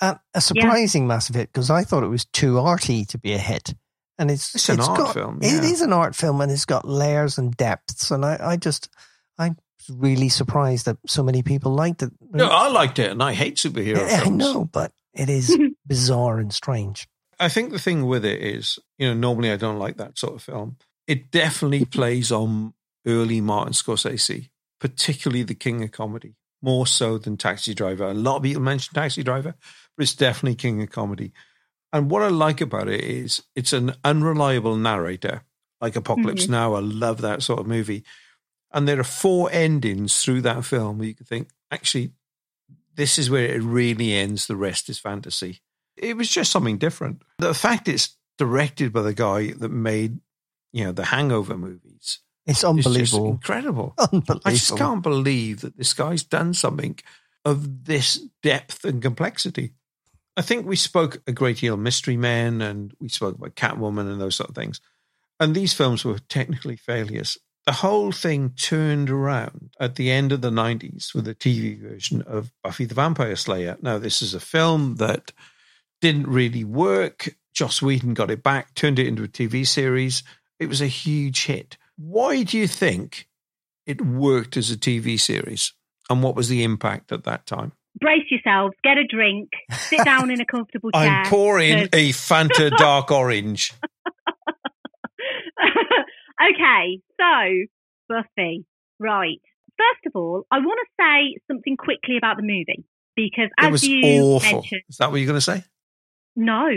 [0.00, 3.38] Uh, a surprising massive hit because I thought it was too arty to be a
[3.38, 3.74] hit,
[4.18, 5.70] and it's It's an art film, It yeah.
[5.70, 8.90] is an art film, and it's got layers and depths, and I, I just
[9.38, 9.56] I'm
[9.88, 12.10] really surprised that so many people liked it.
[12.30, 15.56] No, I liked it, and I hate superhero I, I know, but it is
[15.86, 17.08] bizarre and strange.
[17.38, 20.34] I think the thing with it is, you know, normally I don't like that sort
[20.34, 20.76] of film.
[21.06, 22.74] It definitely plays on
[23.06, 28.04] early Martin Scorsese, particularly the king of comedy, more so than Taxi Driver.
[28.06, 29.54] A lot of people mention Taxi Driver,
[29.96, 31.32] but it's definitely king of comedy.
[31.92, 35.42] And what I like about it is it's an unreliable narrator,
[35.80, 36.52] like Apocalypse mm-hmm.
[36.52, 36.74] Now.
[36.74, 38.04] I love that sort of movie.
[38.72, 42.12] And there are four endings through that film where you can think, actually,
[42.96, 44.46] this is where it really ends.
[44.46, 45.60] The rest is fantasy.
[45.96, 47.22] It was just something different.
[47.38, 50.18] The fact it's directed by the guy that made,
[50.72, 53.94] you know, the Hangover movies It's unbelievable, incredible.
[53.98, 54.42] unbelievable.
[54.44, 56.98] I just can't believe that this guy's done something
[57.44, 59.72] of this depth and complexity.
[60.36, 64.10] I think we spoke a great deal of Mystery Men and we spoke about Catwoman
[64.10, 64.80] and those sort of things.
[65.40, 67.38] And these films were technically failures.
[67.64, 72.22] The whole thing turned around at the end of the 90s with a TV version
[72.22, 73.76] of Buffy the Vampire Slayer.
[73.82, 75.32] Now, this is a film that
[76.00, 80.22] didn't really work Joss Whedon got it back, turned it into a TV series.
[80.58, 81.78] It was a huge hit.
[81.96, 83.28] Why do you think
[83.86, 85.72] it worked as a TV series?
[86.10, 87.72] And what was the impact at that time?
[87.98, 91.02] Brace yourselves, get a drink, sit down in a comfortable chair.
[91.02, 93.72] I'm pouring a Fanta Dark Orange.
[96.42, 97.66] okay, so
[98.08, 98.66] Buffy,
[98.98, 99.40] right.
[99.78, 103.72] First of all, I want to say something quickly about the movie because as it
[103.72, 104.52] was you awful.
[104.52, 105.64] mentioned, Is that what you're going to say?
[106.34, 106.68] no,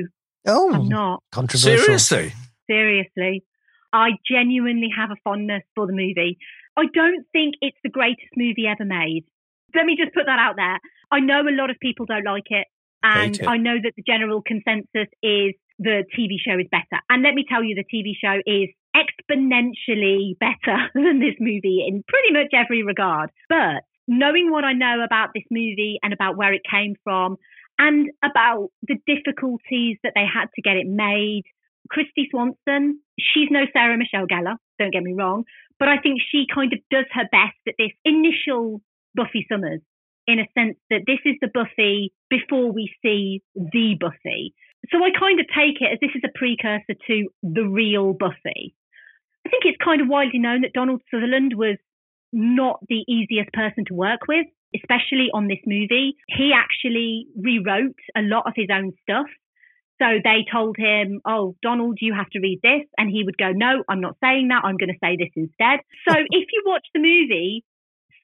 [0.48, 1.22] Oh, I'm not.
[1.32, 1.78] controversial.
[1.84, 2.34] Seriously?
[2.70, 3.44] Seriously.
[3.92, 6.38] I genuinely have a fondness for the movie.
[6.78, 9.26] I don't think it's the greatest movie ever made.
[9.76, 10.80] Let me just put that out there.
[11.12, 12.68] I know a lot of people don't like it,
[13.04, 13.48] and it.
[13.48, 17.02] I know that the general consensus is the TV show is better.
[17.10, 22.04] And let me tell you, the TV show is exponentially better than this movie in
[22.08, 23.32] pretty much every regard.
[23.48, 27.38] But knowing what I know about this movie and about where it came from
[27.78, 31.44] and about the difficulties that they had to get it made,
[31.92, 35.46] Kristy Swanson, she's no Sarah Michelle Gellar, don't get me wrong,
[35.80, 38.82] but I think she kind of does her best at this initial
[39.16, 39.82] Buffy Summers
[40.28, 44.54] in a sense that this is the Buffy before we see the Buffy.
[44.92, 48.76] So I kind of take it as this is a precursor to the real Buffy.
[49.46, 51.78] I think it's kind of widely known that Donald Sutherland was
[52.32, 54.46] not the easiest person to work with,
[54.76, 56.16] especially on this movie.
[56.28, 59.26] He actually rewrote a lot of his own stuff.
[60.02, 62.88] So they told him, Oh, Donald, you have to read this.
[62.98, 64.64] And he would go, No, I'm not saying that.
[64.64, 65.80] I'm going to say this instead.
[66.08, 67.66] So if you watch the movie,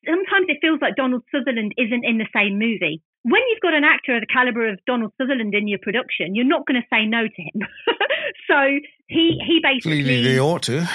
[0.05, 3.01] sometimes it feels like Donald Sutherland isn't in the same movie.
[3.23, 6.45] When you've got an actor of the caliber of Donald Sutherland in your production, you're
[6.45, 7.67] not going to say no to him.
[8.49, 8.59] so
[9.07, 10.85] he he basically Clearly, they ought to.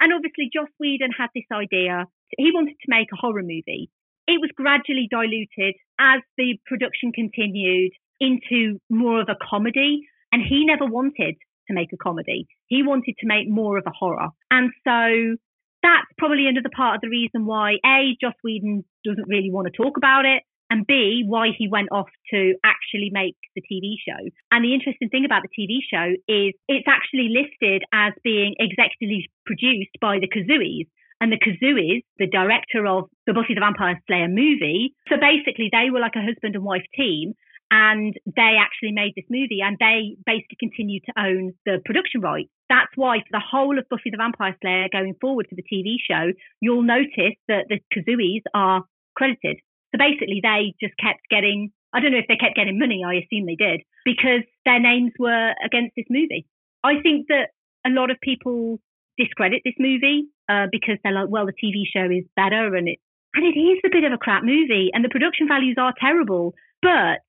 [0.00, 2.06] and obviously, Joss Whedon had this idea.
[2.36, 3.90] He wanted to make a horror movie.
[4.26, 10.02] It was gradually diluted as the production continued into more of a comedy.
[10.32, 11.34] And he never wanted
[11.66, 12.46] to make a comedy.
[12.66, 14.28] He wanted to make more of a horror.
[14.50, 15.36] And so
[15.82, 19.72] that's probably another part of the reason why A, Joss Whedon doesn't really want to
[19.72, 20.42] talk about it.
[20.70, 24.30] And B, why he went off to actually make the TV show.
[24.52, 29.26] And the interesting thing about the TV show is it's actually listed as being executively
[29.44, 30.86] produced by the Kuzuis.
[31.20, 35.90] And the Kuzuis, the director of the Buffy the Vampire Slayer movie, so basically they
[35.90, 37.34] were like a husband and wife team
[37.70, 42.50] and they actually made this movie and they basically continue to own the production rights.
[42.68, 45.96] That's why for the whole of Buffy the Vampire Slayer going forward for the TV
[46.02, 48.82] show, you'll notice that the Kuzuis are
[49.14, 49.58] credited.
[49.94, 53.22] So basically they just kept getting, I don't know if they kept getting money, I
[53.22, 56.46] assume they did, because their names were against this movie.
[56.82, 57.50] I think that
[57.86, 58.80] a lot of people
[59.16, 62.98] discredit this movie uh, because they're like, well, the TV show is better and it,
[63.34, 66.54] and it is a bit of a crap movie and the production values are terrible,
[66.82, 67.22] but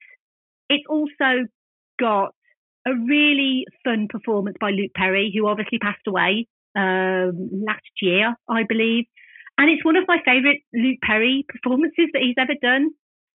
[0.71, 1.47] it's also
[1.99, 2.33] got
[2.87, 8.63] a really fun performance by Luke Perry, who obviously passed away um, last year, I
[8.67, 9.05] believe.
[9.57, 12.89] And it's one of my favourite Luke Perry performances that he's ever done.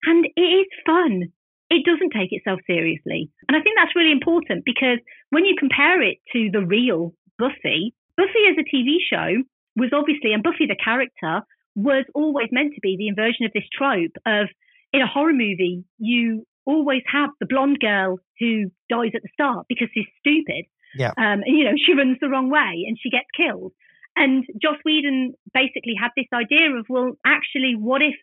[0.05, 1.29] And it is fun.
[1.71, 3.31] It doesn't take itself seriously.
[3.49, 4.99] And I think that's really important because
[5.31, 9.43] when you compare it to the real Buffy, Buffy as a TV show
[9.77, 11.43] was obviously, and Buffy the character
[11.75, 14.49] was always meant to be the inversion of this trope of
[14.93, 19.67] in a horror movie, you always have the blonde girl who dies at the start
[19.69, 20.67] because she's stupid.
[20.97, 21.11] Yeah.
[21.17, 23.73] Um, and, you know, she runs the wrong way and she gets killed.
[24.17, 28.15] And Joss Whedon basically had this idea of, well, actually, what if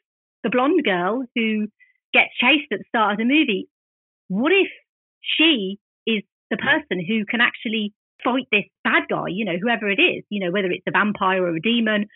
[0.44, 1.68] the blonde girl who
[2.14, 3.70] gets chased at the start of the movie,
[4.28, 4.70] what if
[5.22, 5.78] she
[6.08, 10.24] is the person who can actually fight this bad guy, you know, whoever it is,
[10.30, 12.08] you know, whether it's a vampire or a demon?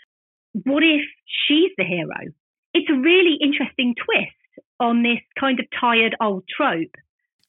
[0.53, 2.33] What if she's the hero?
[2.73, 4.36] It's a really interesting twist
[4.79, 6.95] on this kind of tired old trope.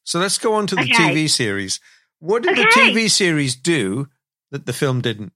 [0.04, 0.92] So let's go on to the Okay.
[0.94, 1.80] TV series.
[2.20, 4.08] What did the TV series do
[4.50, 5.32] that the film didn't?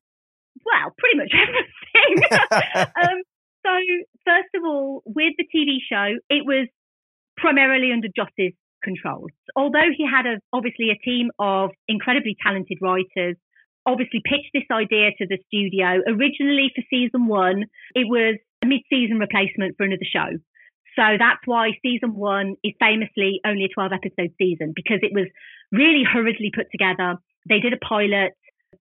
[0.65, 2.25] Well, pretty much everything.
[2.97, 3.23] um,
[3.65, 3.73] so,
[4.25, 6.69] first of all, with the TV show, it was
[7.37, 9.29] primarily under Joss's control.
[9.55, 13.37] Although he had a, obviously a team of incredibly talented writers,
[13.87, 16.03] obviously pitched this idea to the studio.
[16.09, 20.39] Originally for season one, it was a mid-season replacement for another show.
[20.97, 25.27] So that's why season one is famously only a 12 episode season because it was
[25.71, 27.17] really hurriedly put together.
[27.49, 28.33] They did a pilot.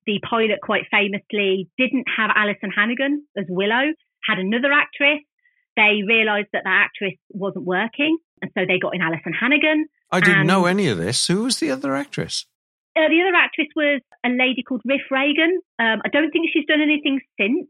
[0.05, 3.93] The pilot, quite famously, didn't have Alyson Hannigan as Willow,
[4.27, 5.19] had another actress.
[5.75, 9.87] They realised that that actress wasn't working, and so they got in Alyson Hannigan.
[10.11, 11.27] I didn't know any of this.
[11.27, 12.45] Who was the other actress?
[12.95, 15.61] Uh, the other actress was a lady called Riff Regan.
[15.79, 17.67] Um, I don't think she's done anything since,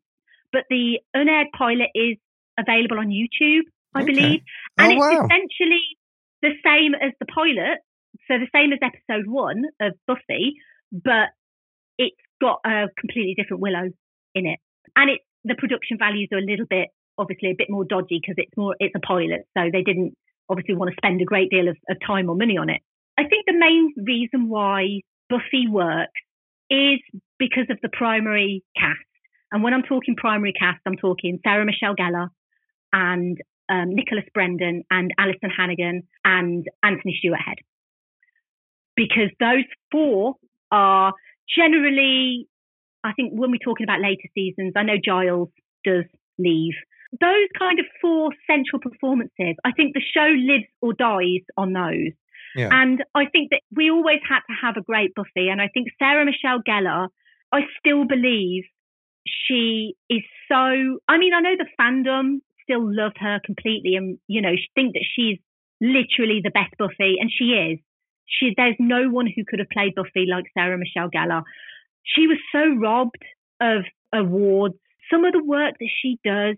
[0.52, 2.18] but the unaired pilot is
[2.58, 4.14] available on YouTube, I Okay.
[4.14, 4.42] believe.
[4.80, 5.26] Oh, And it's wow.
[5.26, 5.84] essentially
[6.42, 7.80] the same as the pilot.
[8.28, 10.56] So the same as episode one of Buffy,
[10.92, 11.30] but
[11.98, 13.90] it's got a completely different Willow
[14.36, 14.60] in it.
[14.96, 18.36] And it the production values are a little bit obviously a bit more dodgy because
[18.38, 20.16] it's more it's a pilot, so they didn't
[20.50, 22.82] obviously want to spend a great deal of, of time or money on it.
[23.18, 26.12] I think the main reason why Buffy works
[26.70, 27.00] is
[27.40, 28.98] because of the primary cast.
[29.52, 32.30] And when I'm talking primary cast, I'm talking Sarah Michelle Gellar
[32.94, 33.38] and
[33.72, 37.58] um, Nicholas Brendon and Alyson Hannigan and Anthony Stewart Head.
[38.96, 40.36] Because those four
[40.72, 41.14] are
[41.56, 42.48] generally,
[43.04, 45.50] I think when we're talking about later seasons, I know Giles
[45.86, 46.04] does
[46.38, 46.74] leave.
[47.20, 52.12] Those kind of four central performances, I think the show lives or dies on those.
[52.56, 52.70] Yeah.
[52.72, 55.48] And I think that we always had to have a great Buffy.
[55.50, 57.08] And I think Sarah Michelle Gellar,
[57.54, 58.66] I still believe
[59.26, 61.00] she is so.
[61.08, 65.06] I mean, I know the fandom still love her completely and, you know, think that
[65.16, 65.38] she's
[65.80, 67.18] literally the best Buffy.
[67.20, 67.80] And she is.
[68.26, 71.44] She, there's no one who could have played Buffy like Sarah Michelle Gellar.
[72.04, 73.24] She was so robbed
[73.60, 74.76] of awards.
[75.12, 76.56] Some of the work that she does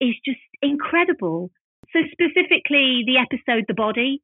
[0.00, 1.50] is just incredible.
[1.92, 4.22] So specifically the episode The Body,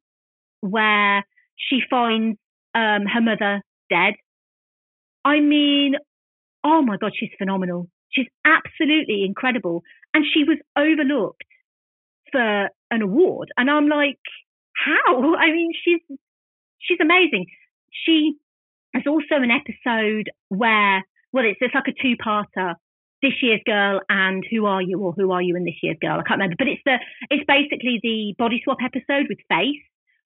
[0.61, 1.23] where
[1.55, 2.37] she finds
[2.73, 4.15] um, her mother dead.
[5.23, 5.95] I mean,
[6.63, 7.89] oh my God, she's phenomenal.
[8.09, 9.83] She's absolutely incredible.
[10.15, 11.43] And she was overlooked
[12.31, 13.49] for an award.
[13.57, 14.19] And I'm like,
[14.73, 15.35] how?
[15.39, 16.01] I mean, she's
[16.79, 17.45] she's amazing.
[17.91, 18.33] She
[18.93, 22.75] has also an episode where, well, it's, it's like a two-parter,
[23.21, 26.19] this year's girl and who are you or who are you in this year's girl?
[26.19, 26.97] I can't remember, but it's the
[27.29, 29.81] it's basically the body swap episode with Faith,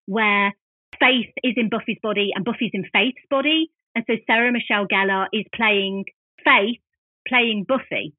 [0.06, 0.54] where
[1.00, 5.28] Faith is in Buffy's body and Buffy's in Faith's body, and so Sarah Michelle Gellar
[5.32, 6.06] is playing
[6.44, 6.82] Faith,
[7.28, 8.14] playing Buffy,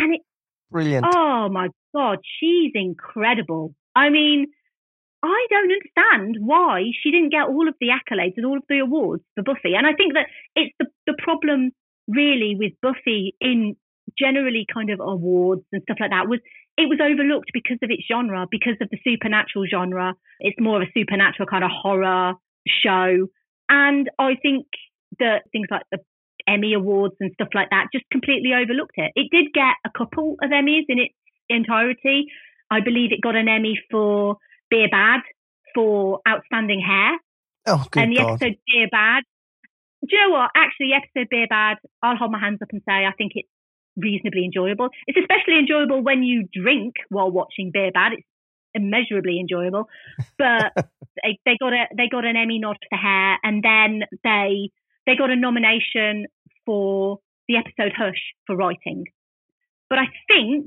[0.00, 0.20] and it,
[0.70, 1.06] brilliant.
[1.14, 3.74] Oh my god, she's incredible.
[3.94, 4.46] I mean,
[5.22, 8.78] I don't understand why she didn't get all of the accolades and all of the
[8.78, 9.74] awards for Buffy.
[9.76, 11.72] And I think that it's the, the problem
[12.06, 13.76] really with Buffy in
[14.18, 16.40] generally kind of awards and stuff like that was
[16.76, 20.14] it was overlooked because of its genre, because of the supernatural genre.
[20.38, 22.34] It's more of a supernatural kind of horror
[22.68, 23.26] show.
[23.68, 24.66] And I think
[25.18, 25.98] that things like the
[26.48, 29.12] Emmy Awards and stuff like that just completely overlooked it.
[29.14, 31.14] It did get a couple of Emmys in its
[31.48, 32.26] entirety.
[32.70, 34.36] I believe it got an Emmy for
[34.70, 35.20] Beer Bad
[35.74, 37.18] for outstanding hair.
[37.66, 38.32] Oh, good And the God.
[38.34, 39.22] episode Beer Bad.
[40.08, 40.50] Do you know what?
[40.56, 43.48] Actually, the episode Beer Bad, I'll hold my hands up and say I think it's
[43.96, 44.88] reasonably enjoyable.
[45.06, 48.12] It's especially enjoyable when you drink while watching Beer Bad.
[48.14, 48.26] It's
[48.74, 49.88] immeasurably enjoyable.
[50.38, 50.72] But
[51.22, 54.70] they, they got a they got an Emmy nod for hair, and then they
[55.06, 56.26] they got a nomination
[56.68, 59.04] for the episode Hush for writing.
[59.88, 60.66] But I think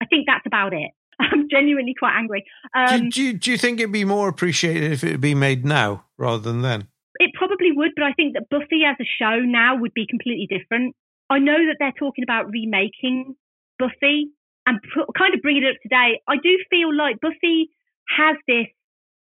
[0.00, 0.92] I think that's about it.
[1.20, 2.44] I'm genuinely quite angry.
[2.76, 5.40] Um, do, do, you, do you think it'd be more appreciated if it had been
[5.40, 6.86] made now rather than then?
[7.22, 10.48] it probably would, but I think that Buffy as a show now would be completely
[10.50, 10.96] different.
[11.30, 13.36] I know that they're talking about remaking
[13.78, 14.32] Buffy
[14.66, 16.20] and put, kind of bringing it up today.
[16.28, 17.70] I do feel like Buffy
[18.08, 18.66] has this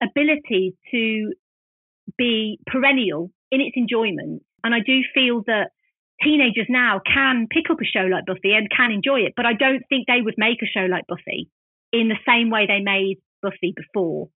[0.01, 1.33] ability to
[2.17, 4.43] be perennial in its enjoyment.
[4.63, 5.71] And I do feel that
[6.23, 9.53] teenagers now can pick up a show like Buffy and can enjoy it, but I
[9.53, 11.49] don't think they would make a show like Buffy
[11.91, 14.29] in the same way they made Buffy before.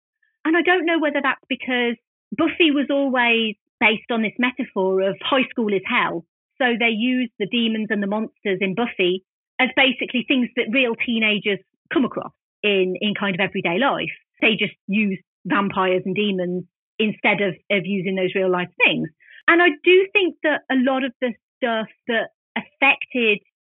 [0.45, 1.97] And I don't know whether that's because
[2.37, 6.25] Buffy was always based on this metaphor of high school is hell.
[6.59, 9.25] So they use the demons and the monsters in Buffy
[9.59, 11.59] as basically things that real teenagers
[11.93, 12.33] come across
[12.63, 14.15] in, in kind of everyday life.
[14.41, 16.65] They just use vampires and demons
[16.99, 19.09] instead of, of using those real life things.
[19.49, 23.39] And I do think that a lot of the stuff that affected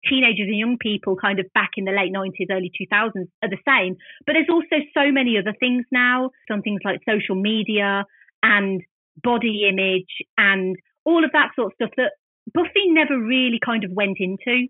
[0.09, 3.59] teenagers and young people kind of back in the late 90s, early 2000s are the
[3.67, 3.97] same.
[4.27, 8.05] But there's also so many other things now, some things like social media
[8.43, 8.83] and
[9.23, 12.13] body image and all of that sort of stuff that
[12.53, 14.67] Buffy never really kind of went into.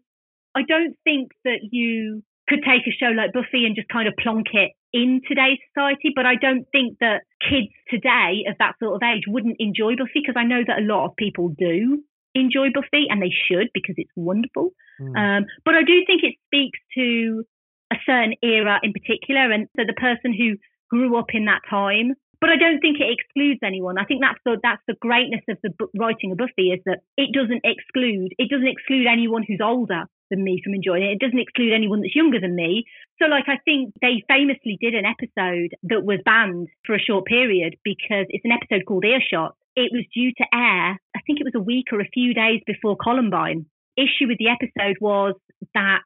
[0.54, 4.14] I don't think that you could take a show like Buffy and just kind of
[4.18, 8.94] plonk it in today's society, but I don't think that kids today of that sort
[8.94, 12.02] of age wouldn't enjoy Buffy because I know that a lot of people do
[12.34, 14.70] enjoy Buffy and they should because it's wonderful.
[15.00, 15.16] Mm.
[15.16, 17.44] Um, but I do think it speaks to
[17.92, 19.50] a certain era in particular.
[19.50, 20.56] And so the person who
[20.90, 23.98] grew up in that time but I don't think it excludes anyone.
[23.98, 27.30] I think that's the that's the greatness of the writing of Buffy is that it
[27.32, 31.12] doesn't exclude it doesn't exclude anyone who's older than me from enjoying it.
[31.12, 32.84] It doesn't exclude anyone that's younger than me.
[33.20, 37.26] So like I think they famously did an episode that was banned for a short
[37.26, 39.54] period because it's an episode called Earshot.
[39.76, 42.60] It was due to air, I think it was a week or a few days
[42.66, 43.66] before Columbine.
[43.96, 45.34] Issue with the episode was
[45.74, 46.00] that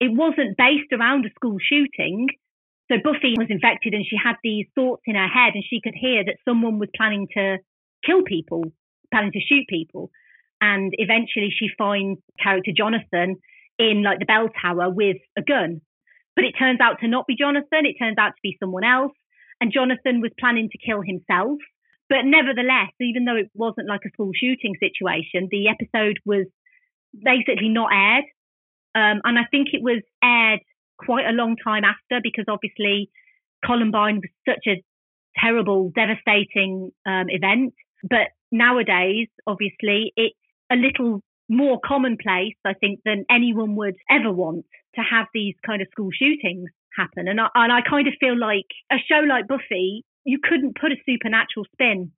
[0.00, 2.28] it wasn't based around a school shooting
[2.88, 5.94] So Buffy was infected and she had these thoughts in her head and she could
[5.94, 7.58] hear that someone was planning to
[8.04, 8.64] kill people,
[9.12, 10.10] planning to shoot people.
[10.60, 13.36] And eventually she finds character Jonathan
[13.78, 15.80] in like the bell tower with a gun.
[16.34, 17.86] But it turns out to not be Jonathan.
[17.86, 19.12] It turns out to be someone else.
[19.60, 21.58] And Jonathan was planning to kill himself.
[22.08, 26.46] But nevertheless, even though it wasn't like a school shooting situation, the episode was
[27.12, 28.24] basically not aired.
[28.94, 30.60] Um, and I think it was aired
[30.98, 33.10] quite a long time after because obviously
[33.64, 34.82] Columbine was such a
[35.38, 37.74] terrible, devastating um, event.
[38.02, 40.36] But nowadays, obviously, it's
[40.70, 44.64] a little more commonplace, I think, than anyone would ever want
[44.96, 47.28] to have these kind of school shootings happen.
[47.28, 50.92] And I, and I kind of feel like a show like Buffy, you couldn't put
[50.92, 52.12] a supernatural spin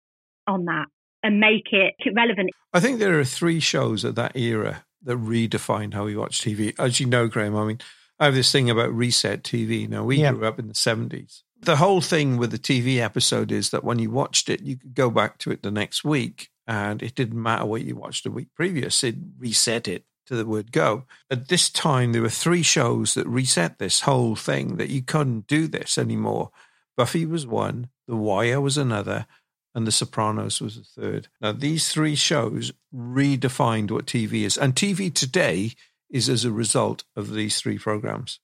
[0.46, 0.86] on that
[1.22, 2.50] and make it relevant.
[2.72, 6.74] I think there are three shows at that era that redefined how we watch TV.
[6.78, 7.78] As you know, Graham, I mean,
[8.18, 9.88] I have this thing about reset TV.
[9.88, 10.32] Now, we yeah.
[10.32, 11.42] grew up in the 70s.
[11.60, 14.94] The whole thing with the TV episode is that when you watched it, you could
[14.94, 18.30] go back to it the next week and it didn't matter what you watched the
[18.30, 21.04] week previous, it reset it to the word go.
[21.30, 25.46] At this time, there were three shows that reset this whole thing that you couldn't
[25.46, 26.50] do this anymore.
[26.96, 29.26] Buffy was one, The Wire was another,
[29.74, 31.28] and The Sopranos was a third.
[31.40, 34.58] Now, these three shows redefined what TV is.
[34.58, 35.72] And TV today
[36.10, 38.40] is as a result of these three programs.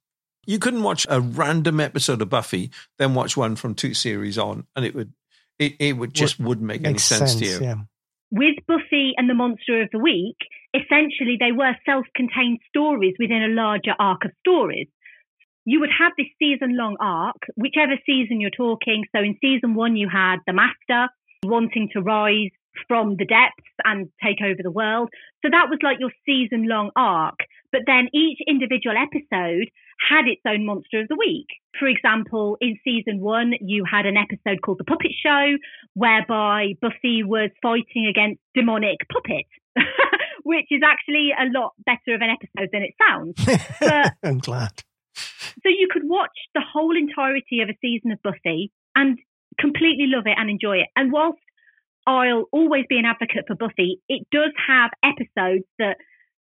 [0.47, 4.67] You couldn't watch a random episode of Buffy, then watch one from two series on,
[4.75, 5.13] and it would
[5.59, 7.59] it, it would just wouldn't make any sense, sense, to you.
[7.61, 7.75] Yeah.
[8.31, 10.37] With Buffy and the Monster of the Week,
[10.75, 14.89] essentially they were self-contained stories within a larger arc of stories.
[15.65, 19.05] You would have this season-long arc, whichever season you're talking.
[19.15, 21.09] So in season one, you had the Master
[21.45, 22.51] wanting to rise
[22.89, 25.11] from the depths and take over the world.
[25.43, 27.39] So that was like your season long arc.
[27.75, 29.67] But then each individual episode
[30.09, 31.49] had its own monster of the week.
[31.77, 35.59] For example, in season one, you had an episode called The Puppet Show,
[35.95, 39.51] whereby Buffy was fighting against demonic puppets.
[40.45, 43.35] Which is actually a lot better of an episode than it sounds.
[43.81, 44.85] But, I'm glad.
[45.17, 49.19] So you could watch the whole entirety of a season of Buffy and
[49.59, 50.89] completely love it and enjoy it.
[50.95, 51.41] And whilst
[52.07, 53.99] I'll always be an advocate for Buffy.
[54.09, 55.97] It does have episodes that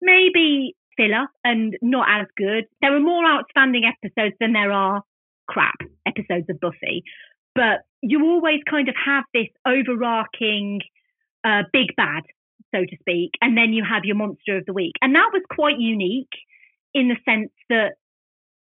[0.00, 2.64] maybe filler and not as good.
[2.82, 5.02] There are more outstanding episodes than there are
[5.48, 7.04] crap episodes of Buffy.
[7.54, 10.80] But you always kind of have this overarching
[11.44, 12.24] uh, big bad,
[12.74, 14.94] so to speak, and then you have your monster of the week.
[15.00, 16.34] And that was quite unique
[16.94, 17.94] in the sense that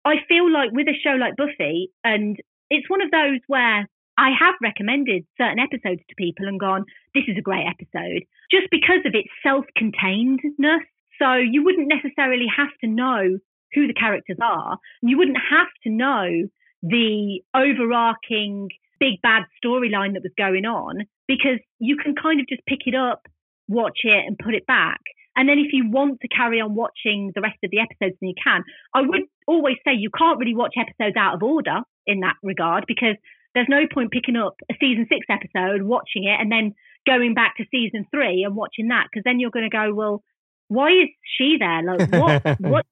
[0.06, 2.38] I feel like with a show like Buffy, and
[2.70, 7.26] it's one of those where I have recommended certain episodes to people and gone, this
[7.28, 10.86] is a great episode, just because of its self containedness.
[11.20, 13.40] So you wouldn't necessarily have to know
[13.74, 14.78] who the characters are.
[15.02, 16.48] You wouldn't have to know
[16.84, 22.66] the overarching big bad storyline that was going on because you can kind of just
[22.66, 23.28] pick it up,
[23.68, 25.02] watch it, and put it back.
[25.36, 28.30] And then if you want to carry on watching the rest of the episodes, then
[28.30, 28.64] you can.
[28.94, 32.86] I would always say you can't really watch episodes out of order in that regard
[32.88, 33.16] because
[33.54, 36.74] there's no point picking up a season six episode, watching it, and then
[37.06, 40.24] going back to season three and watching that because then you're going to go, well,
[40.68, 41.84] why is she there?
[41.84, 42.86] Like, what, what,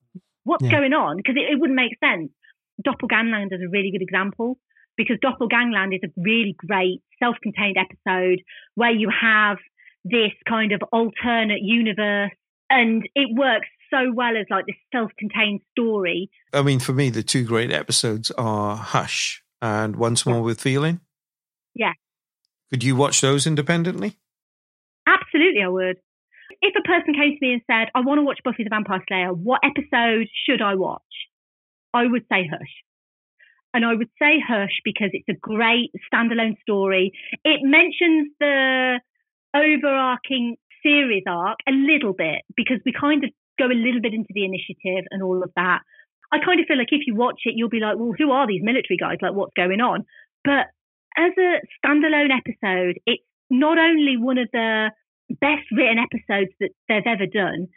[0.43, 0.71] what's yeah.
[0.71, 1.17] going on?
[1.17, 2.31] Because it, it, wouldn't make sense.
[2.85, 4.57] Doppelgangland is a really good example
[4.97, 8.41] because Doppelgangland is a really great self-contained episode
[8.75, 9.57] where you have
[10.03, 12.31] this kind of alternate universe
[12.69, 16.29] and it works so well as like this self-contained story.
[16.53, 21.01] I mean, for me, the two great episodes are Hush and Once More with Feeling?
[21.73, 21.93] Yeah.
[22.69, 24.17] Could you watch those independently?
[25.07, 25.97] Absolutely, I would.
[26.61, 29.03] If a person came to me and said, I want to watch Buffy the Vampire
[29.07, 31.01] Slayer, what episode should I watch?
[31.93, 32.75] I would say Hush.
[33.73, 37.11] And I would say Hush because it's a great standalone story.
[37.43, 38.99] It mentions the
[39.55, 44.31] overarching series arc a little bit because we kind of go a little bit into
[44.33, 45.79] the initiative and all of that.
[46.31, 48.47] I kind of feel like if you watch it, you'll be like, well, who are
[48.47, 49.17] these military guys?
[49.21, 50.05] Like, what's going on?
[50.43, 50.67] But
[51.17, 54.91] as a standalone episode, it's not only one of the
[55.33, 57.67] best written episodes that they've ever done,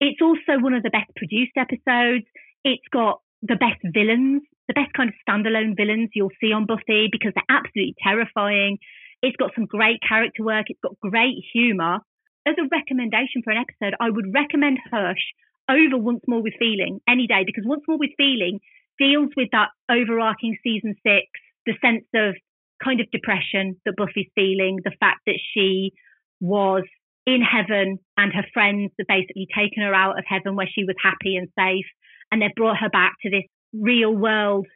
[0.00, 2.24] it's also one of the best produced episodes.
[2.64, 7.08] It's got the best villains, the best kind of standalone villains you'll see on Buffy
[7.12, 8.78] because they're absolutely terrifying.
[9.22, 10.66] It's got some great character work.
[10.68, 12.00] It's got great humor.
[12.46, 15.32] As a recommendation for an episode, I would recommend Hush
[15.68, 18.60] over Once More with Feeling any day because Once More with Feeling
[18.98, 21.24] deals with that overarching season six,
[21.66, 22.34] the sense of
[22.82, 25.92] kind of depression that Buffy's feeling, the fact that she
[26.40, 26.84] was
[27.26, 30.96] in heaven and her friends had basically taken her out of heaven where she was
[31.02, 31.86] happy and safe
[32.30, 34.66] and they've brought her back to this real world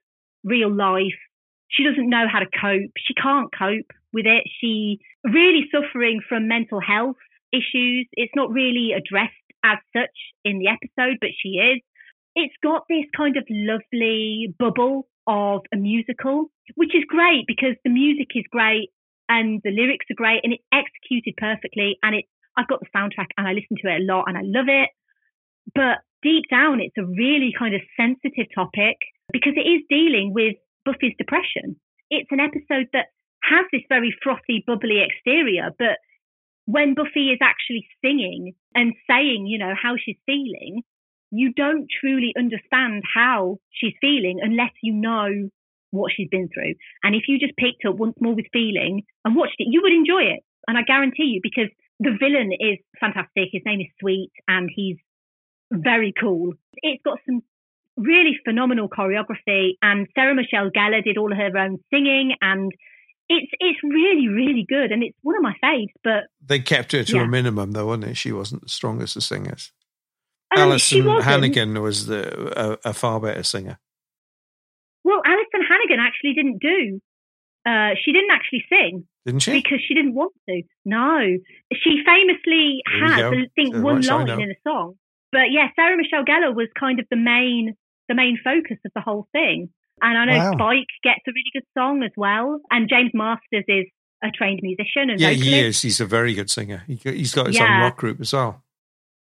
[0.45, 1.19] real life.
[1.69, 2.91] She doesn't know how to cope.
[2.97, 4.45] She can't cope with it.
[4.61, 7.17] She really suffering from mental health
[7.53, 8.09] issues.
[8.13, 9.35] It's not really addressed
[9.65, 11.83] as such in the episode, but she is.
[12.35, 16.47] It's got this kind of lovely bubble of a musical,
[16.77, 18.91] which is great because the music is great
[19.29, 21.99] and the lyrics are great and it's executed perfectly.
[22.03, 24.43] And it's, I've got the soundtrack and I listen to it a lot and I
[24.45, 24.91] love it.
[25.75, 28.97] But deep down, it's a really kind of sensitive topic
[29.33, 31.77] because it is dealing with Buffy's depression.
[32.11, 33.13] It's an episode that
[33.45, 35.99] has this very frothy, bubbly exterior, but
[36.65, 40.83] when Buffy is actually singing and saying, you know, how she's feeling,
[41.31, 45.49] you don't truly understand how she's feeling unless you know
[45.91, 46.75] what she's been through.
[47.03, 49.93] And if you just picked up once more with feeling and watched it, you would
[49.93, 50.41] enjoy it.
[50.67, 51.69] And I guarantee you, because
[52.01, 53.49] the villain is fantastic.
[53.53, 54.97] His name is Sweet and he's
[55.73, 56.53] very cool.
[56.83, 57.43] It's got some
[57.97, 62.73] really phenomenal choreography and Sarah Michelle Gellar did all of her own singing and
[63.29, 67.05] it's it's really really good and it's one of my faves but they kept her
[67.05, 67.25] to yeah.
[67.25, 69.73] a minimum though wasn't it she wasn't the strongest of singers
[70.57, 73.79] um, Alyson Hannigan was the a, a, far better singer
[75.09, 77.01] well Alyson Hannigan actually didn't do
[77.67, 81.19] uh, she didn't actually sing didn't she because she didn't want to no
[81.73, 84.95] she famously had I think one line in a song
[85.33, 87.75] but yeah Sarah Michelle Gellar was kind of the main
[88.09, 89.71] the main focus of the whole thing
[90.03, 90.53] and I know wow.
[90.53, 92.61] Spike gets a really good song as well.
[92.71, 93.87] And James Marsters is
[94.23, 95.11] a trained musician.
[95.11, 95.45] And yeah, vocalist.
[95.45, 95.83] he is.
[95.83, 96.85] He's a very good singer.
[96.87, 97.65] He, has got his yeah.
[97.65, 98.63] own rock group as well.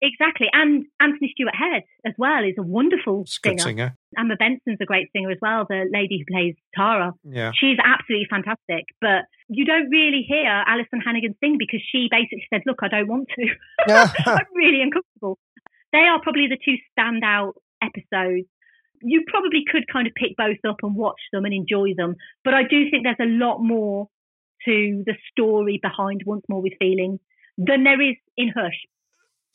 [0.06, 0.48] Exactly.
[0.54, 3.58] And Anthony Stewart Head as well is a wonderful singer.
[3.58, 3.98] singer.
[4.18, 7.14] Amber Benson's a great singer as well, the lady who plays Tara.
[7.24, 7.52] Yeah.
[7.56, 8.86] She's absolutely fantastic.
[9.02, 13.08] But you don't really hear Alyson Hannigan sing because she basically said, Look, I don't
[13.08, 13.46] want to.
[14.30, 15.40] I'm really uncomfortable.
[15.92, 18.48] They are probably the two standout episodes
[19.02, 22.16] you probably could kind of pick both up and watch them and enjoy them.
[22.44, 24.10] But I do think there's a lot more
[24.66, 27.20] to the story behind Once More with Feeling
[27.58, 28.86] than there is in Hush.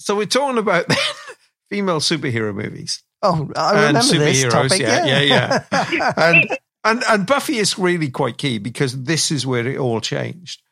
[0.00, 0.86] So we're talking about
[1.68, 3.02] female superhero movies.
[3.22, 4.24] Oh, I remember superheroes.
[4.24, 4.80] this topic.
[4.80, 5.64] Yeah, yeah, yeah.
[5.92, 6.12] yeah.
[6.16, 10.62] and, and and Buffy is really quite key because this is where it all changed,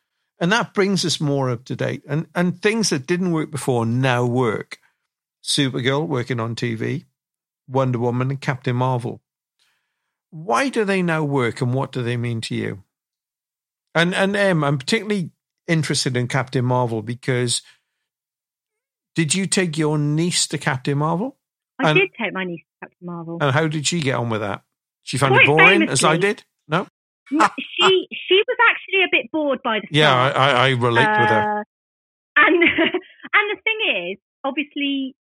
[0.40, 2.02] and that brings us more up to date.
[2.08, 4.78] And and things that didn't work before now work.
[5.44, 7.04] Supergirl working on TV,
[7.68, 9.20] Wonder Woman and Captain Marvel.
[10.30, 12.82] Why do they now work and what do they mean to you?
[13.94, 15.32] And and Em, I'm particularly
[15.66, 17.60] interested in Captain Marvel because
[19.18, 21.36] did you take your niece to Captain Marvel?
[21.80, 23.38] I and, did take my niece to Captain Marvel.
[23.40, 24.62] And how did she get on with that?
[25.02, 26.44] She found Quite it boring famously, as I did?
[26.68, 26.86] No?
[27.28, 30.34] she she was actually a bit bored by the start.
[30.34, 31.58] Yeah, I, I relate uh, with her.
[31.58, 31.64] Uh,
[32.36, 35.16] and and the thing is, obviously,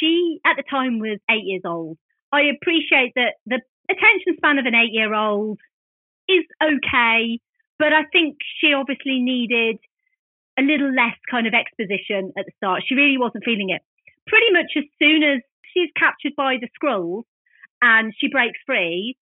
[0.00, 1.98] she at the time was eight years old.
[2.32, 5.60] I appreciate that the attention span of an eight year old
[6.26, 7.38] is okay,
[7.78, 9.76] but I think she obviously needed
[10.58, 12.82] a little less kind of exposition at the start.
[12.86, 13.82] She really wasn't feeling it.
[14.26, 15.40] Pretty much as soon as
[15.72, 17.24] she's captured by the Skrulls
[17.80, 19.16] and she breaks free,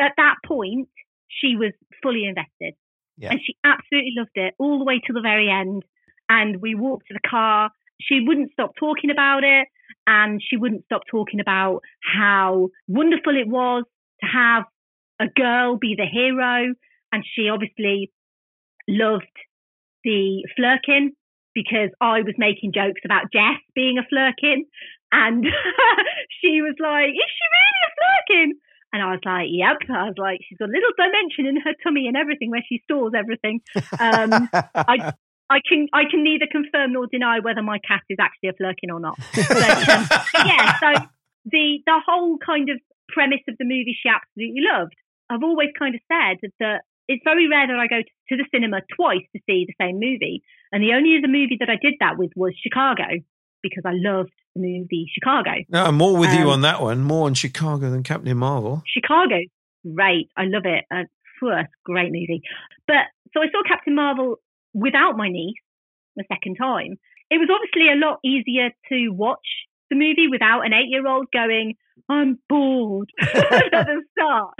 [0.00, 0.88] at that point,
[1.28, 1.72] she was
[2.02, 2.74] fully invested.
[3.16, 3.30] Yeah.
[3.30, 5.84] And she absolutely loved it all the way to the very end.
[6.28, 7.70] And we walked to the car.
[8.00, 9.68] She wouldn't stop talking about it
[10.06, 13.84] and she wouldn't stop talking about how wonderful it was
[14.22, 14.64] to have
[15.20, 16.74] a girl be the hero.
[17.12, 18.10] And she obviously
[18.88, 19.26] loved
[20.04, 21.10] the Flerken
[21.54, 24.66] because I was making jokes about Jess being a Flerken.
[25.12, 25.44] And
[26.40, 28.48] she was like, Is she really a Flerken?
[28.92, 29.90] And I was like, Yep.
[29.90, 32.80] I was like, She's got a little dimension in her tummy and everything where she
[32.84, 33.60] stores everything.
[33.98, 35.12] Um, I,
[35.50, 38.94] I can I can neither confirm nor deny whether my cat is actually a Flerken
[38.94, 39.18] or not.
[39.34, 40.06] But, um,
[40.46, 41.06] yeah, so
[41.46, 42.78] the the whole kind of
[43.08, 44.94] premise of the movie she absolutely loved.
[45.28, 48.80] I've always kind of said that it's very rare that I go to the cinema
[48.94, 52.16] twice to see the same movie, and the only other movie that I did that
[52.16, 53.04] with was Chicago
[53.62, 55.50] because I loved the movie Chicago.
[55.68, 57.02] No, I'm more with um, you on that one.
[57.02, 58.82] More on Chicago than Captain Marvel.
[58.86, 59.40] Chicago,
[59.94, 60.30] great.
[60.36, 60.84] I love it.
[60.90, 61.04] Uh,
[61.84, 62.42] great movie.
[62.86, 64.36] But so I saw Captain Marvel
[64.72, 65.56] without my niece
[66.16, 66.96] the second time.
[67.30, 69.46] It was obviously a lot easier to watch
[69.88, 71.74] the movie without an eight year old going,
[72.08, 74.54] I'm bored at the start.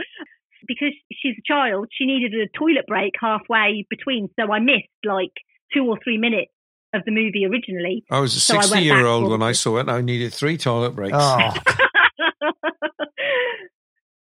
[0.67, 4.29] Because she's a child, she needed a toilet break halfway between.
[4.39, 5.33] So I missed like
[5.73, 6.51] two or three minutes
[6.93, 8.03] of the movie originally.
[8.11, 9.89] I was a 60 so year old when I saw it.
[9.89, 11.15] I needed three toilet breaks.
[11.17, 11.53] Oh.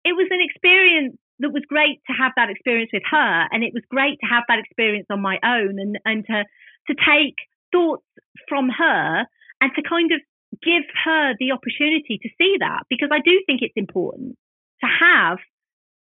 [0.06, 3.74] it was an experience that was great to have that experience with her and it
[3.74, 6.44] was great to have that experience on my own and, and to
[6.88, 7.36] to take
[7.72, 8.04] thoughts
[8.48, 9.26] from her
[9.62, 10.20] and to kind of
[10.62, 14.36] give her the opportunity to see that because I do think it's important
[14.82, 15.38] to have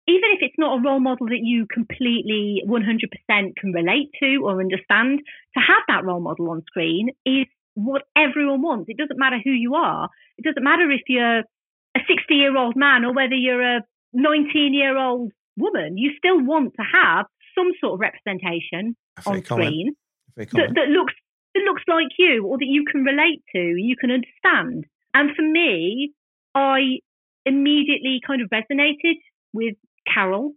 [0.06, 4.60] even if it's not a role model that you completely 100% can relate to or
[4.60, 5.20] understand,
[5.54, 8.88] to have that role model on screen is what everyone wants.
[8.88, 10.08] It doesn't matter who you are.
[10.38, 13.80] It doesn't matter if you're a 60 year old man or whether you're a
[14.12, 15.96] 19 year old woman.
[15.96, 17.26] You still want to have
[17.56, 18.96] some sort of representation
[19.26, 19.94] on screen
[20.36, 21.14] that, that looks
[21.54, 24.84] that looks like you or that you can relate to, you can understand.
[25.14, 26.12] And for me,
[26.54, 26.98] I
[27.46, 29.18] immediately kind of resonated
[29.52, 29.76] with
[30.12, 30.52] Carol.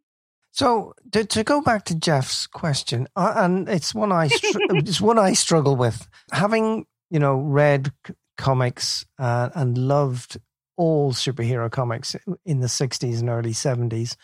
[0.51, 4.99] So to, to go back to Jeff's question, uh, and it's one I str- it's
[5.01, 6.07] one I struggle with.
[6.31, 10.37] Having you know read c- comics uh, and loved
[10.75, 14.15] all superhero comics in the '60s and early '70s,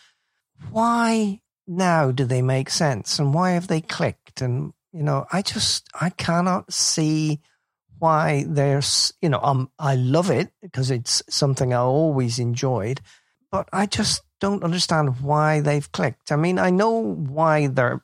[0.70, 4.40] why now do they make sense, and why have they clicked?
[4.40, 7.40] And you know, I just I cannot see
[7.98, 13.00] why there's you know um I love it because it's something I always enjoyed,
[13.54, 16.32] but I just don't understand why they've clicked.
[16.32, 18.02] I mean, I know why they're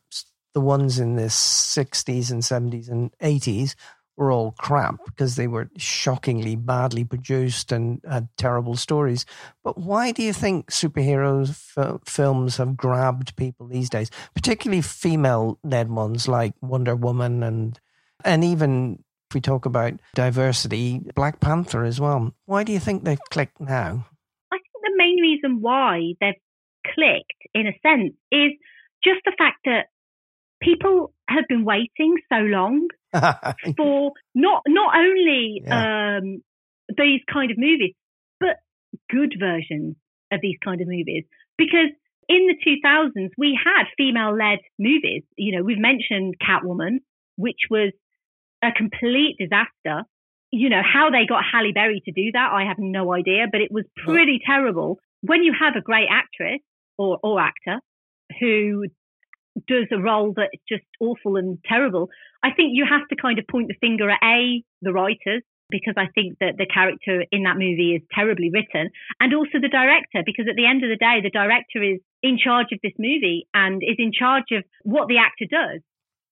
[0.54, 3.74] the ones in the 60s and 70s and 80s
[4.16, 9.26] were all crap because they were shockingly badly produced and had terrible stories.
[9.64, 15.90] But why do you think superhero f- films have grabbed people these days, particularly female-led
[15.90, 17.80] ones like Wonder Woman and
[18.24, 22.34] and even if we talk about diversity, Black Panther as well.
[22.46, 24.06] Why do you think they've clicked now?
[25.00, 26.42] Main reason why they've
[26.94, 28.52] clicked, in a sense, is
[29.02, 29.86] just the fact that
[30.62, 32.88] people have been waiting so long
[33.76, 36.18] for not not only yeah.
[36.18, 36.42] um,
[36.96, 37.94] these kind of movies,
[38.38, 38.56] but
[39.10, 39.96] good versions
[40.32, 41.24] of these kind of movies.
[41.56, 41.90] Because
[42.28, 45.24] in the 2000s, we had female-led movies.
[45.36, 46.98] You know, we've mentioned Catwoman,
[47.36, 47.92] which was
[48.62, 50.04] a complete disaster
[50.50, 53.60] you know, how they got Halle Berry to do that, I have no idea, but
[53.60, 54.98] it was pretty terrible.
[55.22, 56.60] When you have a great actress
[56.98, 57.78] or, or actor
[58.40, 58.86] who
[59.68, 62.08] does a role that's just awful and terrible,
[62.42, 65.94] I think you have to kind of point the finger at A, the writers, because
[65.96, 68.90] I think that the character in that movie is terribly written,
[69.20, 72.38] and also the director, because at the end of the day, the director is in
[72.42, 75.80] charge of this movie and is in charge of what the actor does.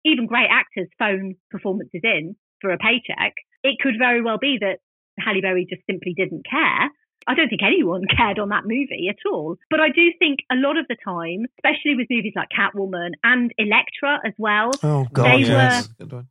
[0.06, 3.34] Even great actors phone performances in for a paycheck
[3.64, 4.80] it could very well be that
[5.20, 6.90] Halle Berry just simply didn't care.
[7.26, 9.56] I don't think anyone cared on that movie at all.
[9.70, 13.52] But I do think a lot of the time, especially with movies like Catwoman and
[13.58, 15.90] Elektra as well, oh, God, they yes.
[16.00, 16.24] were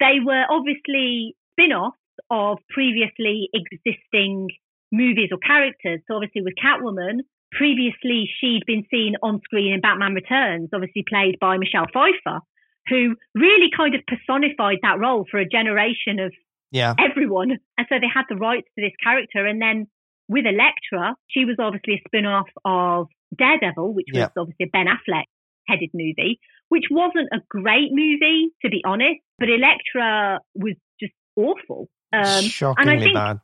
[0.00, 1.96] they were obviously spin-offs
[2.30, 4.48] of previously existing
[4.90, 6.00] movies or characters.
[6.08, 7.20] So obviously with Catwoman,
[7.52, 12.40] previously she'd been seen on screen in Batman Returns, obviously played by Michelle Pfeiffer,
[12.88, 16.32] who really kind of personified that role for a generation of
[16.70, 16.94] yeah.
[16.98, 17.50] everyone.
[17.78, 19.46] And so they had the rights to this character.
[19.46, 19.86] And then
[20.28, 24.86] with Elektra, she was obviously a spin off of Daredevil, which was obviously a Ben
[24.86, 25.24] Affleck
[25.68, 26.38] headed movie,
[26.68, 31.88] which wasn't a great movie, to be honest, but Elektra was just awful.
[32.12, 33.40] Um, Shockingly and I think bad.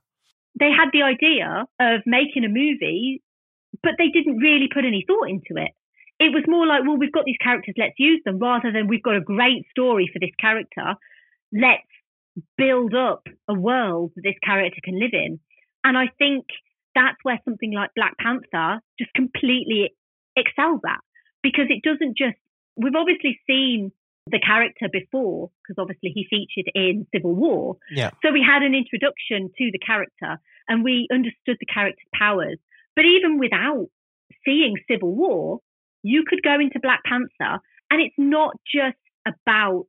[0.58, 3.22] They had the idea of making a movie,
[3.82, 5.72] but they didn't really put any thought into it.
[6.20, 9.02] It was more like, well, we've got these characters, let's use them, rather than we've
[9.02, 10.94] got a great story for this character.
[11.52, 11.88] Let's
[12.56, 15.40] build up a world that this character can live in.
[15.84, 16.46] And I think
[16.94, 19.90] that's where something like Black Panther just completely
[20.36, 21.00] excels at
[21.42, 22.36] because it doesn't just,
[22.76, 23.92] we've obviously seen
[24.30, 27.76] the character before because obviously he featured in Civil War.
[27.90, 28.10] Yeah.
[28.24, 32.58] So we had an introduction to the character and we understood the character's powers.
[32.94, 33.88] But even without
[34.44, 35.58] seeing Civil War,
[36.02, 37.60] you could go into Black Panther
[37.90, 39.86] and it's not just about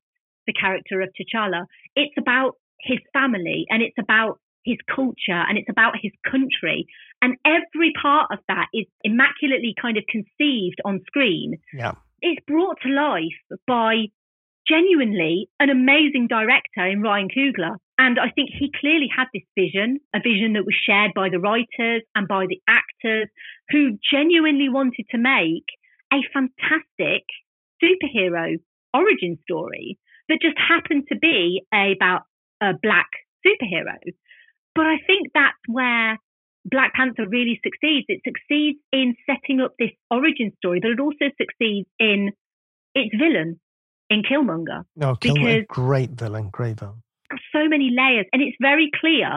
[0.48, 1.66] the character of T'Challa.
[1.96, 6.88] It's about his family and it's about his culture and it's about his country.
[7.22, 11.56] And every part of that is immaculately kind of conceived on screen.
[11.74, 11.94] Yeah.
[12.22, 14.08] It's brought to life by
[14.68, 17.76] genuinely an amazing director in Ryan Coogler.
[17.98, 21.40] And I think he clearly had this vision, a vision that was shared by the
[21.40, 23.28] writers and by the actors
[23.70, 25.68] who genuinely wanted to make
[26.12, 27.24] a fantastic
[27.84, 28.58] superhero
[28.94, 29.98] origin story
[30.30, 32.22] that just happened to be about
[32.62, 33.10] a black
[33.46, 33.98] superhero.
[34.76, 36.18] But I think that's where
[36.66, 38.06] Black Panther really succeeds.
[38.08, 42.32] It succeeds in setting up this origin story, but it also succeeds in
[42.96, 43.60] its villain,
[44.10, 44.84] in Killmonger.
[44.96, 47.04] No, Killmonger, great villain, great villain.
[47.52, 49.28] So many layers, and it's very clear.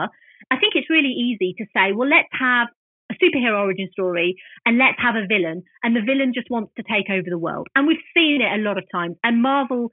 [0.49, 2.67] I think it's really easy to say, well, let's have
[3.11, 4.35] a superhero origin story
[4.65, 7.67] and let's have a villain, and the villain just wants to take over the world.
[7.75, 9.91] And we've seen it a lot of times, and Marvel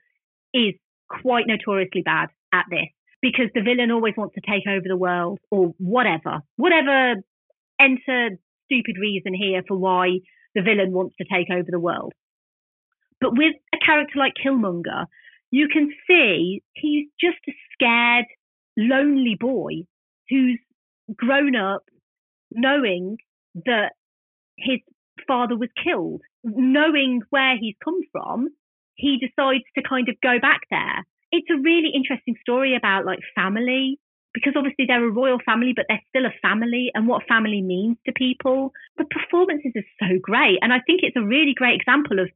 [0.52, 0.74] is
[1.22, 2.88] quite notoriously bad at this
[3.22, 7.14] because the villain always wants to take over the world or whatever, whatever
[7.80, 8.30] enter
[8.66, 10.18] stupid reason here for why
[10.54, 12.12] the villain wants to take over the world.
[13.20, 15.06] But with a character like Killmonger,
[15.50, 18.26] you can see he's just a scared,
[18.76, 19.86] lonely boy
[20.28, 20.58] who's
[21.16, 21.82] grown up
[22.50, 23.18] knowing
[23.66, 23.92] that
[24.56, 24.80] his
[25.26, 28.48] father was killed, knowing where he's come from,
[28.94, 31.04] he decides to kind of go back there.
[31.32, 33.98] It's a really interesting story about like family
[34.32, 37.96] because obviously they're a royal family, but they're still a family and what family means
[38.06, 38.72] to people.
[38.98, 40.58] The performances are so great.
[40.60, 42.28] And I think it's a really great example of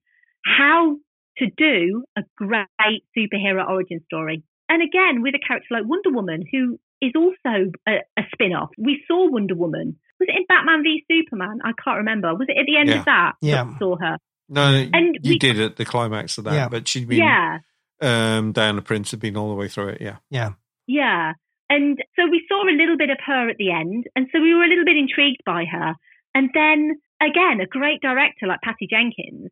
[0.45, 0.97] how
[1.39, 4.43] to do a great superhero origin story.
[4.69, 8.71] And again, with a character like Wonder Woman, who is also a, a spin off.
[8.77, 9.97] We saw Wonder Woman.
[10.21, 11.61] Was it in Batman v Superman?
[11.65, 12.35] I can't remember.
[12.35, 12.99] Was it at the end Yeah.
[12.99, 13.33] of that?
[13.41, 13.79] Yeah.
[13.79, 14.19] saw her.
[14.49, 16.69] No, And you we- did at the climax of that, Yeah.
[16.69, 17.59] but she'd been, Yeah.
[18.01, 20.01] um, Diana Prince had been all the way through it.
[20.01, 20.17] Yeah.
[20.31, 20.51] Yeah.
[20.87, 21.35] Yeah.
[21.71, 24.07] And so we saw a little bit of her at the end.
[24.17, 25.95] And so we were a little bit intrigued by her.
[26.35, 29.51] And then again, a great director like Patty Jenkins.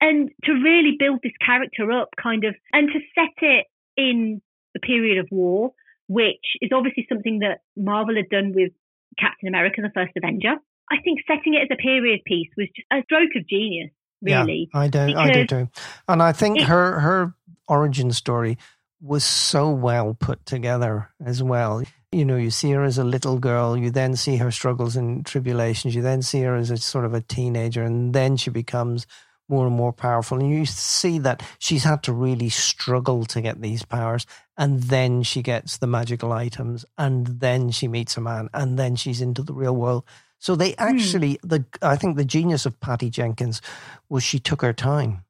[0.00, 3.66] And to really build this character up kind of, and to set it
[3.96, 4.40] in
[4.74, 5.72] the period of war,
[6.08, 8.72] which is obviously something that Marvel had done with
[9.18, 10.54] Captain America, the first Avenger.
[10.90, 13.90] I think setting it as a period piece was just a stroke of genius,
[14.22, 14.70] really.
[14.72, 14.98] Yeah, I do.
[15.16, 15.68] I do because too.
[16.08, 17.34] And I think it- her her
[17.68, 18.58] origin story
[19.00, 21.82] was so well put together as well.
[22.12, 25.24] You know, you see her as a little girl, you then see her struggles and
[25.26, 29.06] tribulations, you then see her as a sort of a teenager, and then she becomes
[29.48, 30.38] more and more powerful.
[30.38, 35.22] And you see that she's had to really struggle to get these powers, and then
[35.22, 39.42] she gets the magical items, and then she meets a man, and then she's into
[39.42, 40.04] the real world.
[40.42, 40.82] So they hmm.
[40.82, 43.62] actually, the I think the genius of Patty Jenkins
[44.08, 45.24] was she took her time.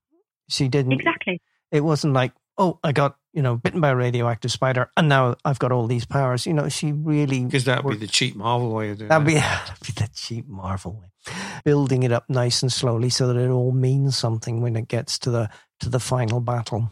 [0.49, 0.93] She didn't.
[0.93, 1.43] Exactly.
[1.71, 5.37] It wasn't like, oh, I got you know bitten by a radioactive spider, and now
[5.45, 6.47] I've got all these powers.
[6.47, 9.35] You know, she really Because that'd be the cheap Marvel way of doing That'd it.
[9.35, 11.35] be, that'd be the cheap Marvel way.
[11.63, 15.19] Building it up nice and slowly so that it all means something when it gets
[15.21, 15.51] to the
[15.81, 16.91] to the final battle.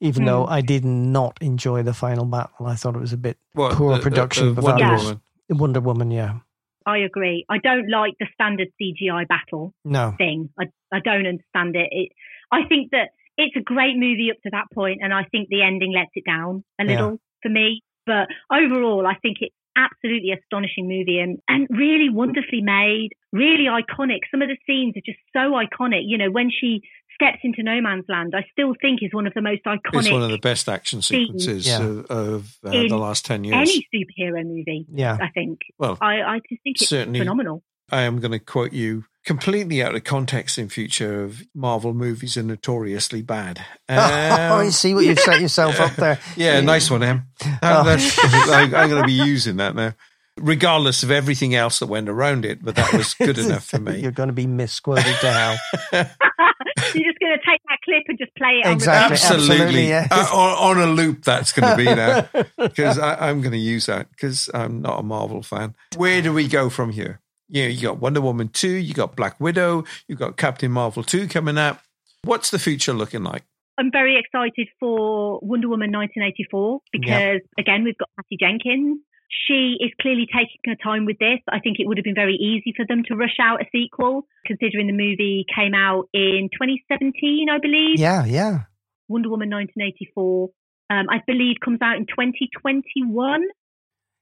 [0.00, 0.52] Even though hmm.
[0.52, 3.92] I did not enjoy the final battle, I thought it was a bit What, poor
[3.92, 5.20] the- the- production the of Wonder Woman.
[5.50, 6.10] Wonder Woman.
[6.10, 6.38] Yeah,
[6.86, 7.44] I agree.
[7.48, 9.72] I don't like the standard CGI battle.
[9.84, 10.50] no, thing.
[10.58, 11.88] I, I don't understand it.
[11.90, 12.12] it.
[12.52, 15.62] I think that it's a great movie up to that point, and I think the
[15.62, 16.90] ending lets it down a Yeah.
[16.90, 17.82] little for me.
[18.06, 24.20] But overall, I think it's absolutely astonishing movie and, and really wonderfully made, really iconic.
[24.30, 26.02] Some of the scenes are just so iconic.
[26.04, 26.82] You know, when she
[27.14, 30.10] steps into no man's land, I still think is one of the most iconic It's
[30.10, 31.82] one of the best action sequences Yeah.
[31.82, 33.56] of, of uh, the last 10 years.
[33.56, 34.86] any superhero movie.
[34.92, 37.20] yeah, I think well, I, I just think it's Certainly.
[37.20, 37.62] phenomenal.
[37.94, 42.36] I am going to quote you completely out of context in future of Marvel movies
[42.36, 43.64] are notoriously bad.
[43.88, 46.18] oh, Um, you see what you've set yourself up there.
[46.36, 47.26] yeah, nice one, Em.
[47.40, 47.84] That- Oh.
[47.84, 48.18] that's-
[48.50, 49.94] I, I'm going to be using that now,
[50.38, 52.62] regardless of everything else that went around it.
[52.64, 54.00] But that was good enough for me.
[54.00, 55.56] You're going to be misquoted to hell.
[55.92, 58.66] You're just going to take that clip and just play it.
[58.70, 59.16] Exactly.
[59.16, 59.50] On repeat.
[59.50, 60.08] Absolutely, yes.
[60.10, 61.24] Uh, on, on a loop.
[61.24, 62.28] That's going to be now
[62.58, 65.74] because I'm going to use that because I'm not a Marvel fan.
[65.96, 67.20] Where do we go from here?
[67.48, 71.28] Yeah, you got Wonder Woman two, you got Black Widow, you got Captain Marvel two
[71.28, 71.82] coming up.
[72.24, 73.44] What's the future looking like?
[73.76, 79.00] I'm very excited for Wonder Woman 1984 because, again, we've got Patty Jenkins.
[79.46, 81.40] She is clearly taking her time with this.
[81.50, 84.26] I think it would have been very easy for them to rush out a sequel,
[84.46, 87.98] considering the movie came out in 2017, I believe.
[87.98, 88.64] Yeah, yeah.
[89.08, 90.50] Wonder Woman 1984,
[90.90, 93.42] um, I believe, comes out in 2021.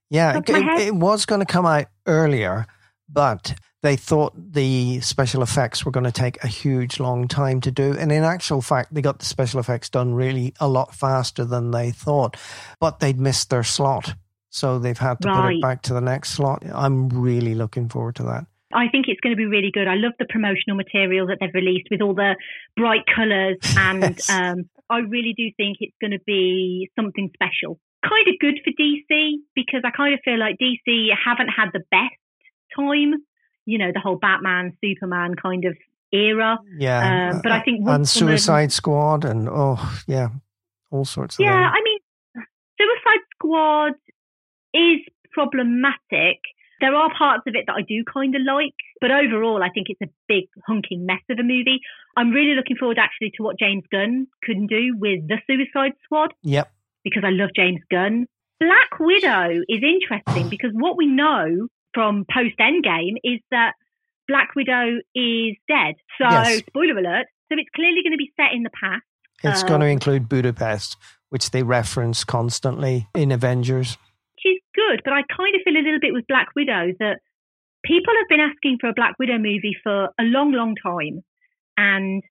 [0.09, 0.81] Yeah, it, of my head.
[0.81, 2.65] it was going to come out earlier,
[3.09, 7.71] but they thought the special effects were going to take a huge long time to
[7.71, 7.95] do.
[7.97, 11.71] And in actual fact, they got the special effects done really a lot faster than
[11.71, 12.37] they thought,
[12.79, 14.15] but they'd missed their slot.
[14.49, 16.63] So they've had to put it back to the next slot.
[16.73, 18.45] I'm really looking forward to that.
[18.73, 19.87] I think it's going to be really good.
[19.87, 22.35] I love the promotional material that they've released with all the
[22.77, 24.29] bright colours, and Yes.
[24.29, 27.79] um, I really do think it's going to be something special.
[28.07, 31.81] Kind of good for DC because I kind of feel like DC haven't had the
[31.91, 32.13] best
[32.77, 33.13] time.
[33.65, 35.77] You know, the whole Batman, Superman kind of
[36.11, 36.57] era.
[36.77, 37.31] Yeah.
[37.33, 40.29] Um, but I think and Suicide Squad and oh yeah,
[40.91, 41.71] all sorts of Yeah, them.
[41.73, 41.99] I mean,
[42.77, 43.93] Suicide Squad
[44.73, 44.99] is
[45.31, 46.39] problematic.
[46.81, 49.87] There are parts of it that I do kind of like, but overall, I think
[49.89, 51.79] it's a big hunking mess of a movie.
[52.17, 56.33] I'm really looking forward actually to what James Gunn can do with the Suicide Squad
[56.43, 56.69] Yep.
[57.03, 58.27] because I love James Gunn.
[58.59, 63.73] Black Widow is interesting because what we know from post Endgame is that
[64.27, 65.95] Black Widow is dead.
[66.17, 66.63] So, Yes.
[66.67, 67.25] spoiler alert.
[67.49, 69.03] So, it's clearly going to be set in the past.
[69.43, 70.97] It's Uh, going to include Budapest,
[71.29, 73.97] which they reference constantly in Avengers.
[74.39, 77.19] she's good, but I kind of feel a little bit with Black Widow that
[77.85, 81.23] people have been asking for a Black Widow movie for a long, long time.
[81.77, 82.21] And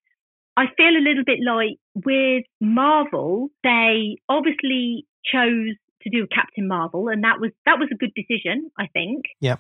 [0.58, 7.08] I feel a little bit like with Marvel, they obviously chose to do Captain Marvel,
[7.08, 9.24] and that was that was a good decision, I think.
[9.40, 9.56] Yeah.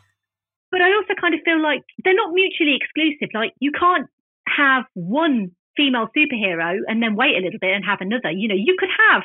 [0.70, 3.28] But I also kind of feel like they're not mutually exclusive.
[3.34, 4.06] Like you can't
[4.48, 8.30] have one female superhero and then wait a little bit and have another.
[8.30, 9.22] You know, you could have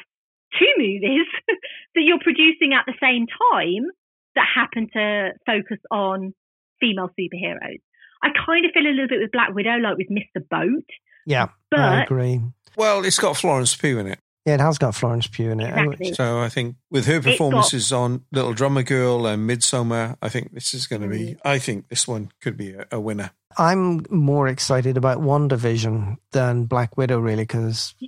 [0.59, 1.27] two movies
[1.95, 3.89] that you're producing at the same time
[4.35, 6.33] that happen to focus on
[6.79, 7.81] female superheroes.
[8.23, 10.47] I kind of feel a little bit with Black Widow, like with Mr.
[10.49, 10.85] Boat.
[11.25, 12.41] Yeah, but I agree.
[12.75, 14.19] Well, it's got Florence Pugh in it.
[14.47, 15.67] Yeah, it has got Florence Pugh in it.
[15.67, 16.13] Exactly.
[16.13, 20.53] So I think with her performances got, on Little Drummer Girl and Midsommar, I think
[20.53, 21.19] this is going to be.
[21.19, 21.37] Mm.
[21.43, 23.31] I think this one could be a, a winner.
[23.57, 28.07] I'm more excited about WandaVision than Black Widow, really, because yeah,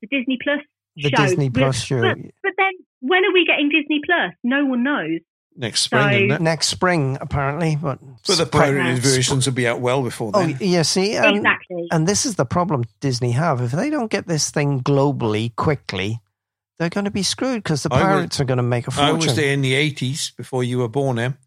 [0.00, 0.58] the Disney Plus
[0.96, 1.24] the show.
[1.24, 2.00] Disney Plus show.
[2.00, 4.32] But, but then, when are we getting Disney Plus?
[4.42, 5.20] No one knows
[5.56, 6.30] next spring.
[6.30, 10.40] So, next spring, apparently, but but the pirated versions will be out well before oh,
[10.40, 10.58] then.
[10.60, 11.88] Oh, yeah, see, and, exactly.
[11.90, 13.60] And this is the problem Disney have.
[13.60, 16.20] If they don't get this thing globally quickly,
[16.78, 19.14] they're going to be screwed because the pirates was, are going to make a fortune.
[19.14, 21.38] I was there in the eighties before you were born, Em.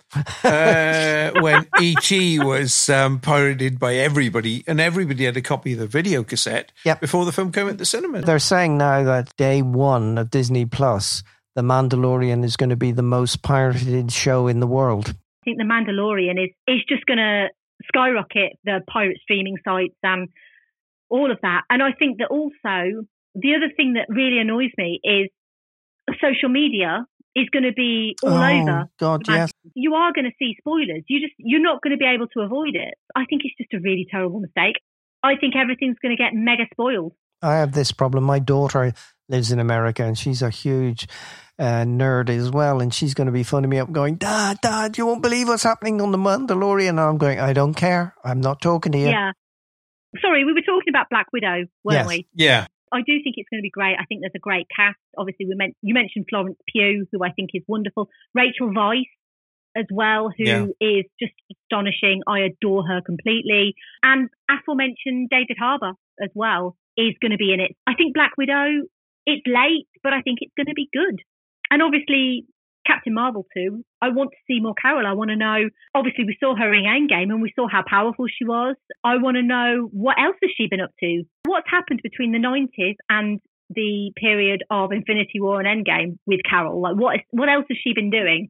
[0.43, 2.11] uh, when ET
[2.43, 6.99] was um, pirated by everybody, and everybody had a copy of the video cassette yep.
[6.99, 8.21] before the film came at the cinema.
[8.21, 11.23] They're saying now that day one of Disney Plus
[11.59, 15.09] the Mandalorian is going to be the most pirated show in the world.
[15.09, 17.47] I think The Mandalorian is, is just going to
[17.83, 20.29] skyrocket the pirate streaming sites and
[21.09, 21.63] all of that.
[21.69, 23.03] And I think that also
[23.35, 25.27] the other thing that really annoys me is
[26.21, 27.05] social media
[27.35, 28.85] is going to be all oh, over.
[28.97, 29.51] God, yes.
[29.73, 31.03] You are going to see spoilers.
[31.09, 32.93] You just you're not going to be able to avoid it.
[33.17, 34.77] I think it's just a really terrible mistake.
[35.23, 37.11] I think everything's going to get mega spoiled.
[37.41, 38.23] I have this problem.
[38.23, 38.93] My daughter
[39.29, 41.07] lives in America and she's a huge
[41.59, 44.97] uh, nerd as well, and she's going to be phoning me up, going, "Dad, Dad,
[44.97, 48.15] you won't believe what's happening on the Mandalorian." And I'm going, "I don't care.
[48.23, 49.33] I'm not talking to you." Yeah.
[50.21, 52.07] Sorry, we were talking about Black Widow, weren't yes.
[52.07, 52.27] we?
[52.33, 52.65] Yeah.
[52.91, 53.95] I do think it's going to be great.
[53.99, 54.97] I think there's a great cast.
[55.17, 58.09] Obviously, we meant you mentioned Florence Pugh, who I think is wonderful.
[58.33, 59.03] Rachel Weisz
[59.77, 60.65] as well, who yeah.
[60.81, 62.21] is just astonishing.
[62.27, 63.75] I adore her completely.
[64.01, 67.75] And aforementioned David Harbour as well is going to be in it.
[67.85, 68.87] I think Black Widow.
[69.25, 71.19] It's late, but I think it's going to be good.
[71.71, 72.45] And obviously,
[72.89, 73.83] Captain Marvel too.
[74.01, 75.05] I want to see more Carol.
[75.05, 75.69] I want to know.
[75.93, 78.75] Obviously, we saw her in Endgame and we saw how powerful she was.
[79.03, 81.23] I want to know what else has she been up to?
[81.45, 83.39] What's happened between the 90s and
[83.69, 86.81] the period of Infinity War and Endgame with Carol?
[86.81, 88.49] Like, what is, what else has she been doing?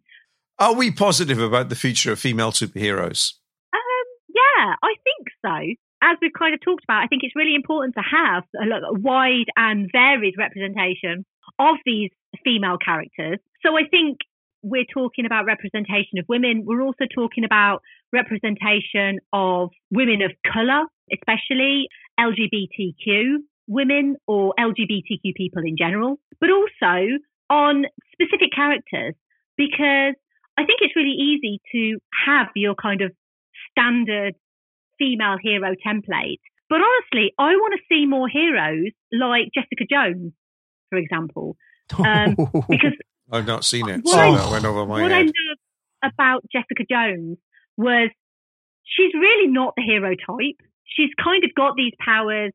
[0.58, 3.34] Are we positive about the future of female superheroes?
[3.74, 5.76] Um, yeah, I think so.
[6.02, 9.48] As we've kind of talked about, I think it's really important to have a, wide
[9.58, 11.26] and varied representation
[11.58, 12.10] of these
[12.44, 13.40] female characters.
[13.66, 14.20] So I think
[14.62, 16.64] we're talking about representation of women.
[16.66, 17.82] We're also talking about
[18.14, 21.88] representation of women of colour, especially
[22.20, 23.38] LGBTQ
[23.68, 27.20] women or LGBTQ people in general, but also
[27.50, 29.14] on specific characters
[29.58, 30.16] because
[30.58, 33.12] I think it's really easy to have your kind of
[33.72, 34.34] standard
[35.00, 36.40] female hero template.
[36.70, 40.34] But honestly, I want to see more heroes like Jessica Jones,
[40.90, 41.58] for example,
[41.98, 42.36] um,
[42.70, 42.94] because
[43.32, 45.22] I've not seen it, so I, that went over my what head.
[45.22, 45.58] I love
[46.04, 47.38] about Jessica Jones
[47.78, 48.10] was
[48.84, 50.60] she's really not the hero type.
[50.86, 52.52] She's kind of got these powers.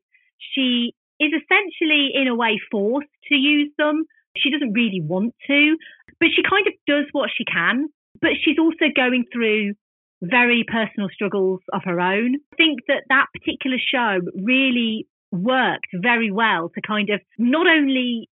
[0.53, 4.03] She is essentially, in a way, forced to use them.
[4.37, 5.77] She doesn't really want to,
[6.19, 7.87] but she kind of does what she can.
[8.21, 9.73] But she's also going through
[10.21, 12.35] very personal struggles of her own.
[12.53, 18.29] I think that that particular show really worked very well to kind of not only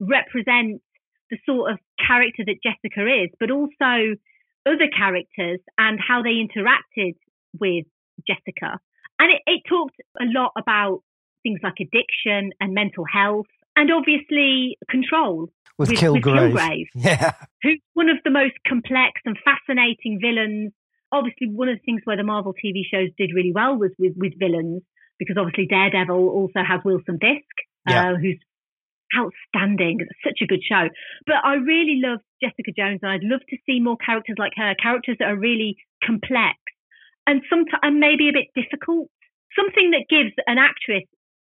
[0.00, 0.82] represent
[1.30, 4.16] the sort of character that Jessica is, but also
[4.66, 7.14] other characters and how they interacted
[7.58, 7.86] with
[8.26, 8.78] Jessica.
[9.18, 11.02] And it, it talked a lot about
[11.42, 16.52] things like addiction and mental health and obviously control with, with Kilgrave.
[16.52, 17.32] With Kilgrave yeah.
[17.62, 20.72] Who's one of the most complex and fascinating villains.
[21.12, 24.14] Obviously, one of the things where the Marvel TV shows did really well was with,
[24.16, 24.82] with villains,
[25.18, 27.54] because obviously Daredevil also has Wilson Fisk,
[27.88, 28.12] yeah.
[28.12, 28.38] uh, who's
[29.16, 29.98] outstanding.
[30.00, 30.88] It's such a good show.
[31.26, 34.74] But I really love Jessica Jones, and I'd love to see more characters like her,
[34.80, 36.58] characters that are really complex
[37.26, 39.08] and sometimes and maybe a bit difficult.
[39.58, 41.04] Something that gives an actress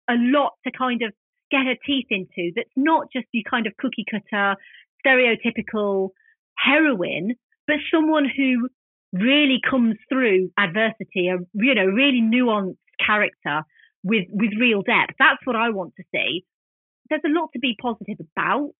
[0.09, 1.13] a lot to kind of
[1.51, 2.51] get her teeth into.
[2.55, 4.55] That's not just the kind of cookie cutter,
[5.05, 6.09] stereotypical
[6.57, 7.35] heroine,
[7.67, 8.69] but someone who
[9.13, 13.63] really comes through adversity, a you know really nuanced character
[14.03, 15.13] with with real depth.
[15.17, 16.43] That's what I want to see
[17.09, 18.71] there's a lot to be positive about.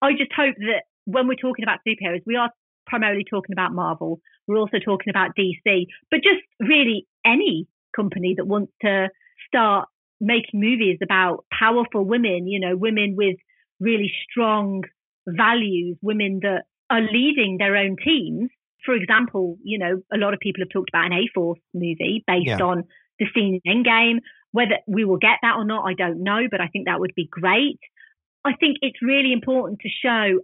[0.00, 2.50] I just hope that when we're talking about superheroes, we are
[2.86, 4.20] primarily talking about Marvel.
[4.46, 9.08] We're also talking about DC, but just really any company that wants to
[9.46, 9.88] start
[10.20, 13.36] making movies about powerful women, you know, women with
[13.80, 14.82] really strong
[15.26, 18.50] values, women that are leading their own teams.
[18.84, 22.24] For example, you know, a lot of people have talked about an A Force movie
[22.26, 22.58] based yeah.
[22.58, 22.84] on
[23.18, 24.18] the scene in Endgame.
[24.52, 27.14] Whether we will get that or not, I don't know, but I think that would
[27.16, 27.80] be great.
[28.44, 30.40] I think it's really important to show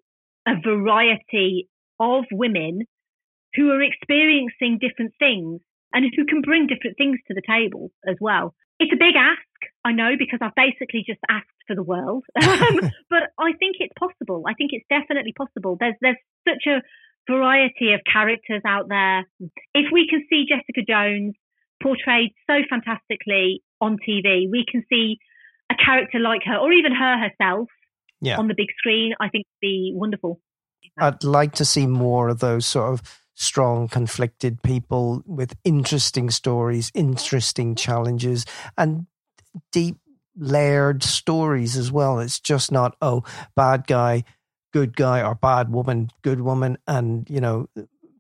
[0.47, 1.69] a variety
[2.01, 2.87] of women
[3.55, 5.61] who are experiencing different things
[5.93, 8.55] and who can bring different things to the table as well.
[8.79, 12.81] It's a big ask, I know, because I've basically just asked for the world, um,
[13.11, 14.45] but I think it's possible.
[14.47, 15.77] I think it's definitely possible.
[15.79, 16.17] There's there's
[16.47, 16.83] such a
[17.29, 19.25] variety of characters out there.
[19.75, 21.35] If we can see Jessica Jones
[21.83, 25.19] portrayed so fantastically on TV, we can see
[25.71, 27.69] a character like her, or even her herself,
[28.21, 28.39] yeah.
[28.39, 29.15] on the big screen.
[29.21, 30.41] I think would be wonderful.
[30.99, 36.91] I'd like to see more of those sort of strong, conflicted people with interesting stories,
[36.95, 38.45] interesting challenges,
[38.77, 39.07] and
[39.71, 39.97] deep
[40.37, 42.19] layered stories as well.
[42.19, 43.23] It's just not, oh,
[43.55, 44.25] bad guy,
[44.73, 47.69] good guy, or bad woman, good woman, and, you know,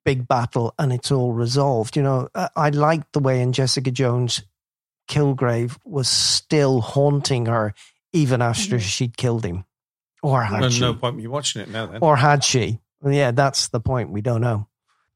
[0.05, 1.95] big battle and it's all resolved.
[1.95, 4.43] You know, I like the way in Jessica Jones,
[5.09, 7.75] Kilgrave was still haunting her
[8.13, 8.87] even after mm-hmm.
[8.87, 9.65] she'd killed him.
[10.23, 10.81] Or had no, she?
[10.81, 12.01] No point me watching it now then.
[12.03, 12.81] Or had she?
[13.05, 14.11] Yeah, that's the point.
[14.11, 14.67] We don't know.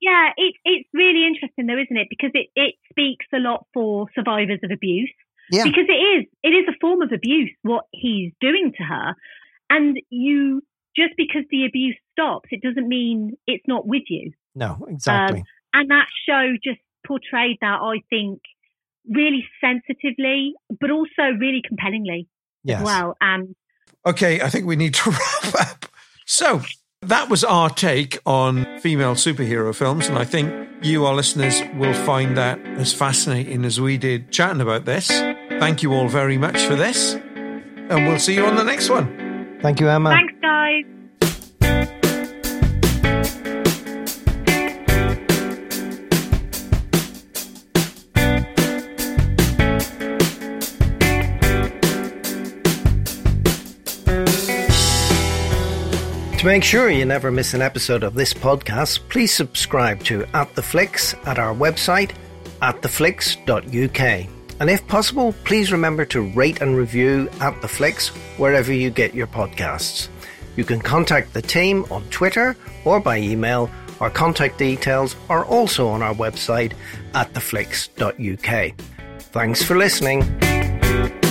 [0.00, 2.08] Yeah, it, it's really interesting though, isn't it?
[2.10, 5.12] Because it, it speaks a lot for survivors of abuse.
[5.50, 5.64] Yeah.
[5.64, 9.14] Because it is, it is a form of abuse what he's doing to her.
[9.70, 10.62] And you,
[10.96, 14.32] just because the abuse stops, it doesn't mean it's not with you.
[14.54, 15.40] No, exactly.
[15.40, 18.40] Um, and that show just portrayed that, I think,
[19.08, 22.28] really sensitively, but also really compellingly
[22.64, 22.80] yes.
[22.80, 23.16] as well.
[23.20, 23.54] And
[24.04, 25.10] Okay, I think we need to
[25.44, 25.86] wrap up.
[26.26, 26.62] So
[27.02, 31.94] that was our take on female superhero films, and I think you, our listeners, will
[31.94, 35.08] find that as fascinating as we did chatting about this.
[35.08, 39.31] Thank you all very much for this, and we'll see you on the next one.
[39.62, 40.10] Thank you, Emma.
[40.10, 40.84] Thanks, guys.
[56.38, 60.52] To make sure you never miss an episode of this podcast, please subscribe to At
[60.56, 62.10] the Flicks at our website,
[62.60, 64.41] attheflicks.uk.
[64.60, 69.14] And if possible, please remember to rate and review At the Flicks wherever you get
[69.14, 70.08] your podcasts.
[70.56, 73.70] You can contact the team on Twitter or by email.
[74.00, 76.72] Our contact details are also on our website,
[77.14, 78.74] attheflicks.uk.
[79.20, 81.21] Thanks for listening.